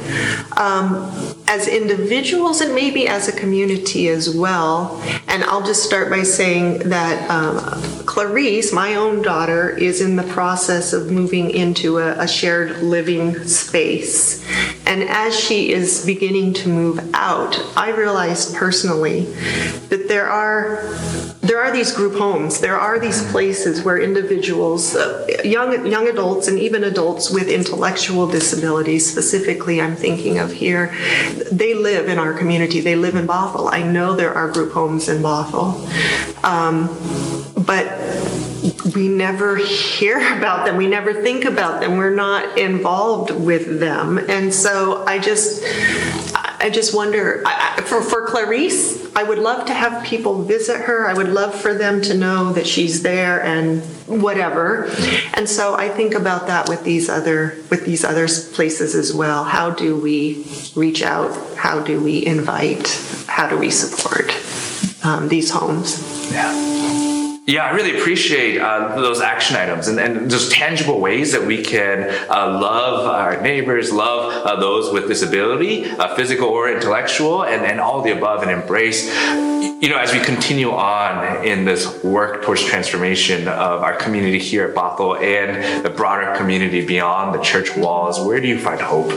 Um, 0.57 1.35
as 1.49 1.67
individuals 1.67 2.61
and 2.61 2.75
maybe 2.75 3.07
as 3.07 3.27
a 3.27 3.31
community 3.31 4.07
as 4.07 4.35
well. 4.35 5.01
And 5.27 5.43
I'll 5.45 5.65
just 5.65 5.83
start 5.83 6.11
by 6.11 6.21
saying 6.21 6.89
that 6.89 7.27
um, 7.29 7.59
Clarice, 8.05 8.71
my 8.71 8.93
own 8.95 9.23
daughter, 9.23 9.75
is 9.75 9.99
in 9.99 10.15
the 10.15 10.23
process 10.23 10.93
of 10.93 11.11
moving 11.11 11.49
into 11.49 11.97
a, 11.97 12.19
a 12.19 12.27
shared 12.27 12.83
living 12.83 13.47
space. 13.47 14.45
And 14.89 15.03
as 15.03 15.39
she 15.39 15.71
is 15.71 16.03
beginning 16.03 16.53
to 16.55 16.69
move 16.69 17.11
out, 17.13 17.63
I 17.77 17.91
realized 17.91 18.55
personally 18.55 19.25
that 19.89 20.07
there 20.07 20.27
are 20.27 20.81
there 21.41 21.59
are 21.59 21.71
these 21.71 21.91
group 21.95 22.15
homes. 22.15 22.59
There 22.59 22.77
are 22.77 22.97
these 22.99 23.23
places 23.31 23.83
where 23.83 23.99
individuals, 23.99 24.95
uh, 24.95 25.27
young 25.43 25.85
young 25.85 26.07
adults, 26.07 26.47
and 26.47 26.57
even 26.57 26.83
adults 26.83 27.29
with 27.29 27.49
intellectual 27.49 28.25
disabilities, 28.27 29.09
specifically, 29.09 29.79
I'm 29.79 29.95
thinking 29.95 30.39
of 30.39 30.51
here, 30.51 30.91
they 31.51 31.75
live 31.75 32.09
in 32.09 32.17
our 32.17 32.33
community. 32.33 32.81
They 32.81 32.95
live 32.95 33.13
in 33.13 33.27
Bothell. 33.27 33.71
I 33.71 33.83
know 33.83 34.15
there 34.15 34.33
are 34.33 34.49
group 34.49 34.71
homes 34.71 35.07
in 35.07 35.21
Bothell, 35.21 35.69
um, 36.43 36.89
but 37.63 37.85
we 38.95 39.07
never 39.07 39.55
hear 39.55 40.17
about 40.37 40.65
them. 40.65 40.77
We 40.77 40.87
never 40.87 41.13
think 41.13 41.45
about 41.45 41.81
them. 41.81 41.97
We're 41.97 42.15
not 42.15 42.57
involved 42.57 43.31
with 43.31 43.79
them, 43.79 44.17
and 44.17 44.53
so 44.53 45.05
I 45.05 45.19
just. 45.19 45.63
I 46.61 46.69
just 46.69 46.93
wonder 46.93 47.41
I, 47.45 47.81
for, 47.85 48.01
for 48.01 48.27
Clarice, 48.27 49.15
I 49.15 49.23
would 49.23 49.39
love 49.39 49.65
to 49.67 49.73
have 49.73 50.03
people 50.03 50.43
visit 50.43 50.81
her. 50.81 51.07
I 51.07 51.13
would 51.13 51.29
love 51.29 51.55
for 51.55 51.73
them 51.73 52.01
to 52.03 52.13
know 52.13 52.51
that 52.53 52.67
she's 52.67 53.01
there 53.01 53.41
and 53.41 53.81
whatever. 54.07 54.85
And 55.35 55.47
so 55.47 55.75
I 55.75 55.87
think 55.87 56.15
about 56.15 56.47
that 56.47 56.67
with 56.67 56.83
these 56.83 57.09
other 57.09 57.55
with 57.69 57.85
these 57.85 58.03
other 58.03 58.27
places 58.27 58.93
as 58.93 59.13
well. 59.13 59.45
How 59.45 59.69
do 59.69 59.95
we 59.99 60.45
reach 60.75 61.01
out? 61.01 61.33
How 61.55 61.79
do 61.79 62.01
we 62.03 62.25
invite? 62.25 62.87
How 63.27 63.47
do 63.47 63.57
we 63.57 63.71
support 63.71 64.31
um, 65.03 65.29
these 65.29 65.49
homes? 65.51 66.31
Yeah. 66.31 66.88
Yeah, 67.49 67.65
I 67.65 67.71
really 67.71 67.97
appreciate 67.97 68.61
uh, 68.61 69.01
those 69.01 69.21
action 69.21 69.55
items 69.55 69.87
and, 69.87 69.99
and 69.99 70.29
tangible 70.51 70.99
ways 70.99 71.31
that 71.31 71.43
we 71.43 71.63
can 71.63 72.03
uh, 72.29 72.59
love 72.61 73.07
our 73.07 73.41
neighbors, 73.41 73.91
love 73.91 74.45
uh, 74.45 74.59
those 74.59 74.93
with 74.93 75.07
disability, 75.07 75.85
uh, 75.85 76.15
physical 76.15 76.47
or 76.47 76.71
intellectual, 76.71 77.43
and, 77.43 77.65
and 77.65 77.79
all 77.79 78.03
the 78.03 78.11
above, 78.11 78.43
and 78.43 78.51
embrace. 78.51 79.07
You 79.81 79.89
know, 79.89 79.97
as 79.97 80.13
we 80.13 80.19
continue 80.19 80.69
on 80.69 81.43
in 81.43 81.65
this 81.65 82.03
work 82.03 82.43
towards 82.43 82.63
transformation 82.63 83.47
of 83.47 83.81
our 83.81 83.95
community 83.95 84.37
here 84.37 84.67
at 84.67 84.75
Bothell 84.75 85.19
and 85.19 85.83
the 85.83 85.89
broader 85.89 86.37
community 86.37 86.85
beyond 86.85 87.33
the 87.33 87.41
church 87.41 87.75
walls, 87.75 88.19
where 88.19 88.39
do 88.39 88.47
you 88.47 88.59
find 88.59 88.79
hope? 88.79 89.11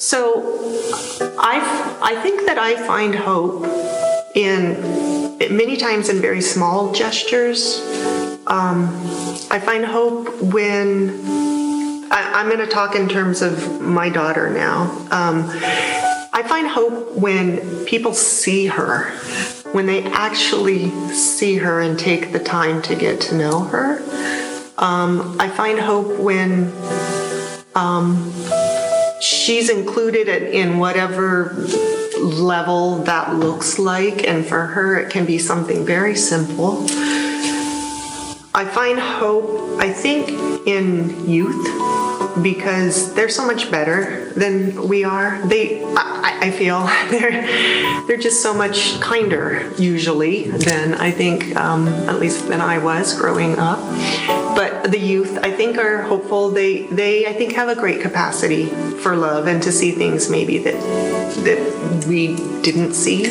So, 0.00 0.42
I 1.38 2.00
I 2.02 2.20
think 2.22 2.44
that 2.46 2.58
I 2.58 2.74
find 2.74 3.14
hope 3.14 3.64
in 4.34 5.17
many 5.38 5.76
times 5.76 6.08
in 6.08 6.20
very 6.20 6.40
small 6.40 6.92
gestures. 6.92 7.80
Um, 8.46 8.88
I 9.50 9.60
find 9.62 9.84
hope 9.84 10.40
when 10.42 11.10
I, 12.10 12.40
am 12.40 12.48
going 12.48 12.58
to 12.58 12.66
talk 12.66 12.94
in 12.94 13.08
terms 13.08 13.42
of 13.42 13.80
my 13.80 14.08
daughter 14.08 14.50
now. 14.50 14.84
Um, 15.10 15.48
I 16.32 16.44
find 16.46 16.66
hope 16.66 17.12
when 17.16 17.84
people 17.84 18.14
see 18.14 18.66
her, 18.66 19.10
when 19.72 19.86
they 19.86 20.04
actually 20.04 20.90
see 21.10 21.56
her 21.56 21.80
and 21.80 21.98
take 21.98 22.32
the 22.32 22.38
time 22.38 22.82
to 22.82 22.94
get 22.94 23.20
to 23.22 23.36
know 23.36 23.60
her. 23.64 23.98
Um, 24.78 25.36
I 25.40 25.48
find 25.48 25.78
hope 25.78 26.18
when 26.18 26.72
um, 27.74 28.32
she's 29.20 29.68
included 29.68 30.28
in 30.28 30.78
whatever 30.78 31.54
level 32.20 32.98
that 33.04 33.34
looks 33.34 33.78
like. 33.78 34.26
And 34.26 34.46
for 34.46 34.66
her, 34.66 34.98
it 34.98 35.10
can 35.10 35.24
be 35.24 35.38
something 35.38 35.84
very 35.84 36.14
simple. 36.14 36.84
I 38.54 38.64
find 38.64 38.98
hope, 38.98 39.80
I 39.80 39.92
think, 39.92 40.30
in 40.66 41.28
youth 41.28 41.66
because 42.42 43.14
they're 43.14 43.28
so 43.28 43.46
much 43.46 43.70
better 43.70 44.30
than 44.32 44.88
we 44.88 45.04
are. 45.04 45.40
They, 45.46 45.84
I, 45.84 46.38
I, 46.42 46.50
feel, 46.50 46.80
they're 47.10 48.06
they're 48.06 48.16
just 48.16 48.42
so 48.42 48.54
much 48.54 49.00
kinder 49.00 49.72
usually 49.78 50.50
than 50.50 50.94
I 50.94 51.10
think, 51.10 51.54
um, 51.56 51.88
at 52.08 52.18
least 52.18 52.48
than 52.48 52.60
I 52.60 52.78
was 52.78 53.18
growing 53.18 53.58
up. 53.58 53.78
The 54.84 54.98
youth, 54.98 55.38
I 55.42 55.50
think, 55.50 55.78
are 55.78 56.02
hopeful. 56.02 56.50
They 56.50 56.82
they 56.86 57.26
I 57.26 57.32
think 57.32 57.52
have 57.52 57.68
a 57.68 57.74
great 57.74 58.00
capacity 58.00 58.66
for 59.02 59.16
love 59.16 59.46
and 59.46 59.62
to 59.62 59.72
see 59.72 59.92
things 59.92 60.28
maybe 60.30 60.58
that 60.58 60.80
that 61.44 62.04
we 62.06 62.36
didn't 62.62 62.94
see. 62.94 63.26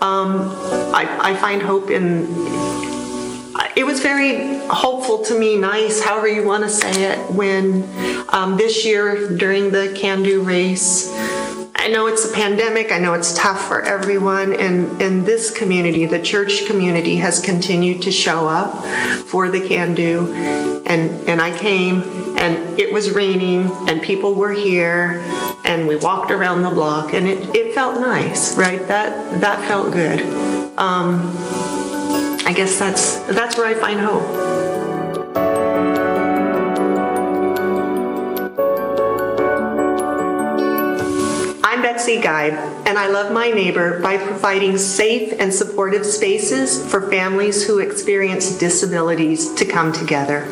Um, 0.00 0.50
I, 0.92 1.32
I 1.32 1.34
find 1.36 1.62
hope 1.62 1.90
in 1.90 2.26
it 3.76 3.84
was 3.84 4.00
very 4.00 4.58
hopeful 4.68 5.24
to 5.24 5.38
me, 5.38 5.56
nice, 5.56 6.02
however 6.02 6.28
you 6.28 6.44
want 6.44 6.62
to 6.62 6.70
say 6.70 7.04
it, 7.04 7.30
when 7.32 7.88
um, 8.28 8.56
this 8.56 8.84
year 8.84 9.36
during 9.36 9.70
the 9.70 9.92
Can 9.96 10.22
Do 10.22 10.42
race, 10.42 11.10
I 11.76 11.88
know 11.88 12.06
it's 12.06 12.24
a 12.24 12.32
pandemic, 12.32 12.92
I 12.92 12.98
know 12.98 13.14
it's 13.14 13.36
tough 13.36 13.66
for 13.66 13.82
everyone, 13.82 14.54
and, 14.54 15.02
and 15.02 15.26
this 15.26 15.50
community, 15.50 16.06
the 16.06 16.22
church 16.22 16.66
community, 16.66 17.16
has 17.16 17.40
continued 17.40 18.02
to 18.02 18.12
show 18.12 18.48
up 18.48 18.84
for 19.24 19.50
the 19.50 19.60
Can 19.60 19.94
Do. 19.94 20.32
And, 20.86 21.28
and 21.28 21.42
I 21.42 21.56
came, 21.58 22.02
and 22.38 22.78
it 22.78 22.92
was 22.92 23.10
raining, 23.10 23.70
and 23.88 24.00
people 24.00 24.34
were 24.34 24.52
here, 24.52 25.20
and 25.64 25.86
we 25.86 25.96
walked 25.96 26.30
around 26.30 26.62
the 26.62 26.70
block, 26.70 27.12
and 27.12 27.26
it, 27.26 27.54
it 27.54 27.74
felt 27.74 28.00
nice, 28.00 28.56
right? 28.56 28.86
That, 28.88 29.40
that 29.40 29.66
felt 29.68 29.92
good. 29.92 30.20
Um, 30.78 31.32
I 32.46 32.52
guess 32.52 32.78
that's 32.78 33.20
that's 33.20 33.56
where 33.56 33.66
I 33.66 33.74
find 33.74 33.98
hope. 33.98 34.63
Betsy 41.84 42.18
Geib, 42.18 42.54
and 42.86 42.96
I 42.96 43.08
love 43.08 43.30
my 43.30 43.50
neighbor 43.50 44.00
by 44.00 44.16
providing 44.16 44.78
safe 44.78 45.34
and 45.38 45.52
supportive 45.52 46.06
spaces 46.06 46.82
for 46.90 47.10
families 47.10 47.66
who 47.66 47.78
experience 47.78 48.58
disabilities 48.58 49.52
to 49.52 49.66
come 49.66 49.92
together. 49.92 50.46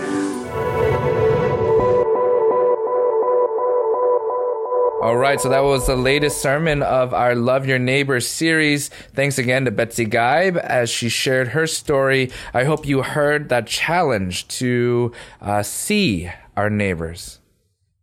All 5.00 5.16
right, 5.16 5.40
so 5.40 5.48
that 5.48 5.64
was 5.64 5.86
the 5.86 5.96
latest 5.96 6.42
sermon 6.42 6.82
of 6.82 7.14
our 7.14 7.34
Love 7.34 7.64
Your 7.64 7.78
Neighbor 7.78 8.20
series. 8.20 8.88
Thanks 9.14 9.38
again 9.38 9.64
to 9.64 9.70
Betsy 9.70 10.04
Geib 10.04 10.58
as 10.58 10.90
she 10.90 11.08
shared 11.08 11.48
her 11.48 11.66
story. 11.66 12.30
I 12.52 12.64
hope 12.64 12.86
you 12.86 13.00
heard 13.00 13.48
that 13.48 13.66
challenge 13.66 14.48
to 14.58 15.12
uh, 15.40 15.62
see 15.62 16.30
our 16.58 16.68
neighbors, 16.68 17.38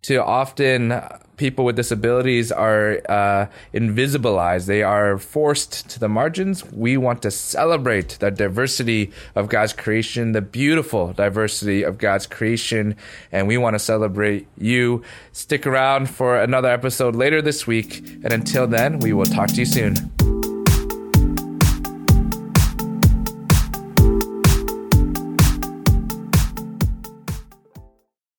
to 0.01 0.15
often 0.23 0.99
people 1.39 1.65
with 1.65 1.75
disabilities 1.75 2.51
are 2.51 3.01
uh, 3.09 3.47
invisibilized. 3.73 4.67
They 4.67 4.83
are 4.83 5.17
forced 5.17 5.89
to 5.89 5.99
the 5.99 6.09
margins. 6.09 6.63
We 6.71 6.97
want 6.97 7.23
to 7.23 7.31
celebrate 7.31 8.17
the 8.19 8.29
diversity 8.29 9.11
of 9.33 9.49
God's 9.49 9.73
creation, 9.73 10.33
the 10.33 10.41
beautiful 10.41 11.13
diversity 11.13 11.81
of 11.81 11.97
God's 11.97 12.27
creation, 12.27 12.95
and 13.31 13.47
we 13.47 13.57
want 13.57 13.73
to 13.75 13.79
celebrate 13.79 14.47
you. 14.57 15.01
Stick 15.31 15.65
around 15.65 16.09
for 16.09 16.39
another 16.39 16.69
episode 16.69 17.15
later 17.15 17.41
this 17.41 17.65
week. 17.65 17.99
And 18.23 18.31
until 18.33 18.67
then, 18.67 18.99
we 18.99 19.13
will 19.13 19.25
talk 19.25 19.47
to 19.49 19.55
you 19.55 19.65
soon. 19.65 20.38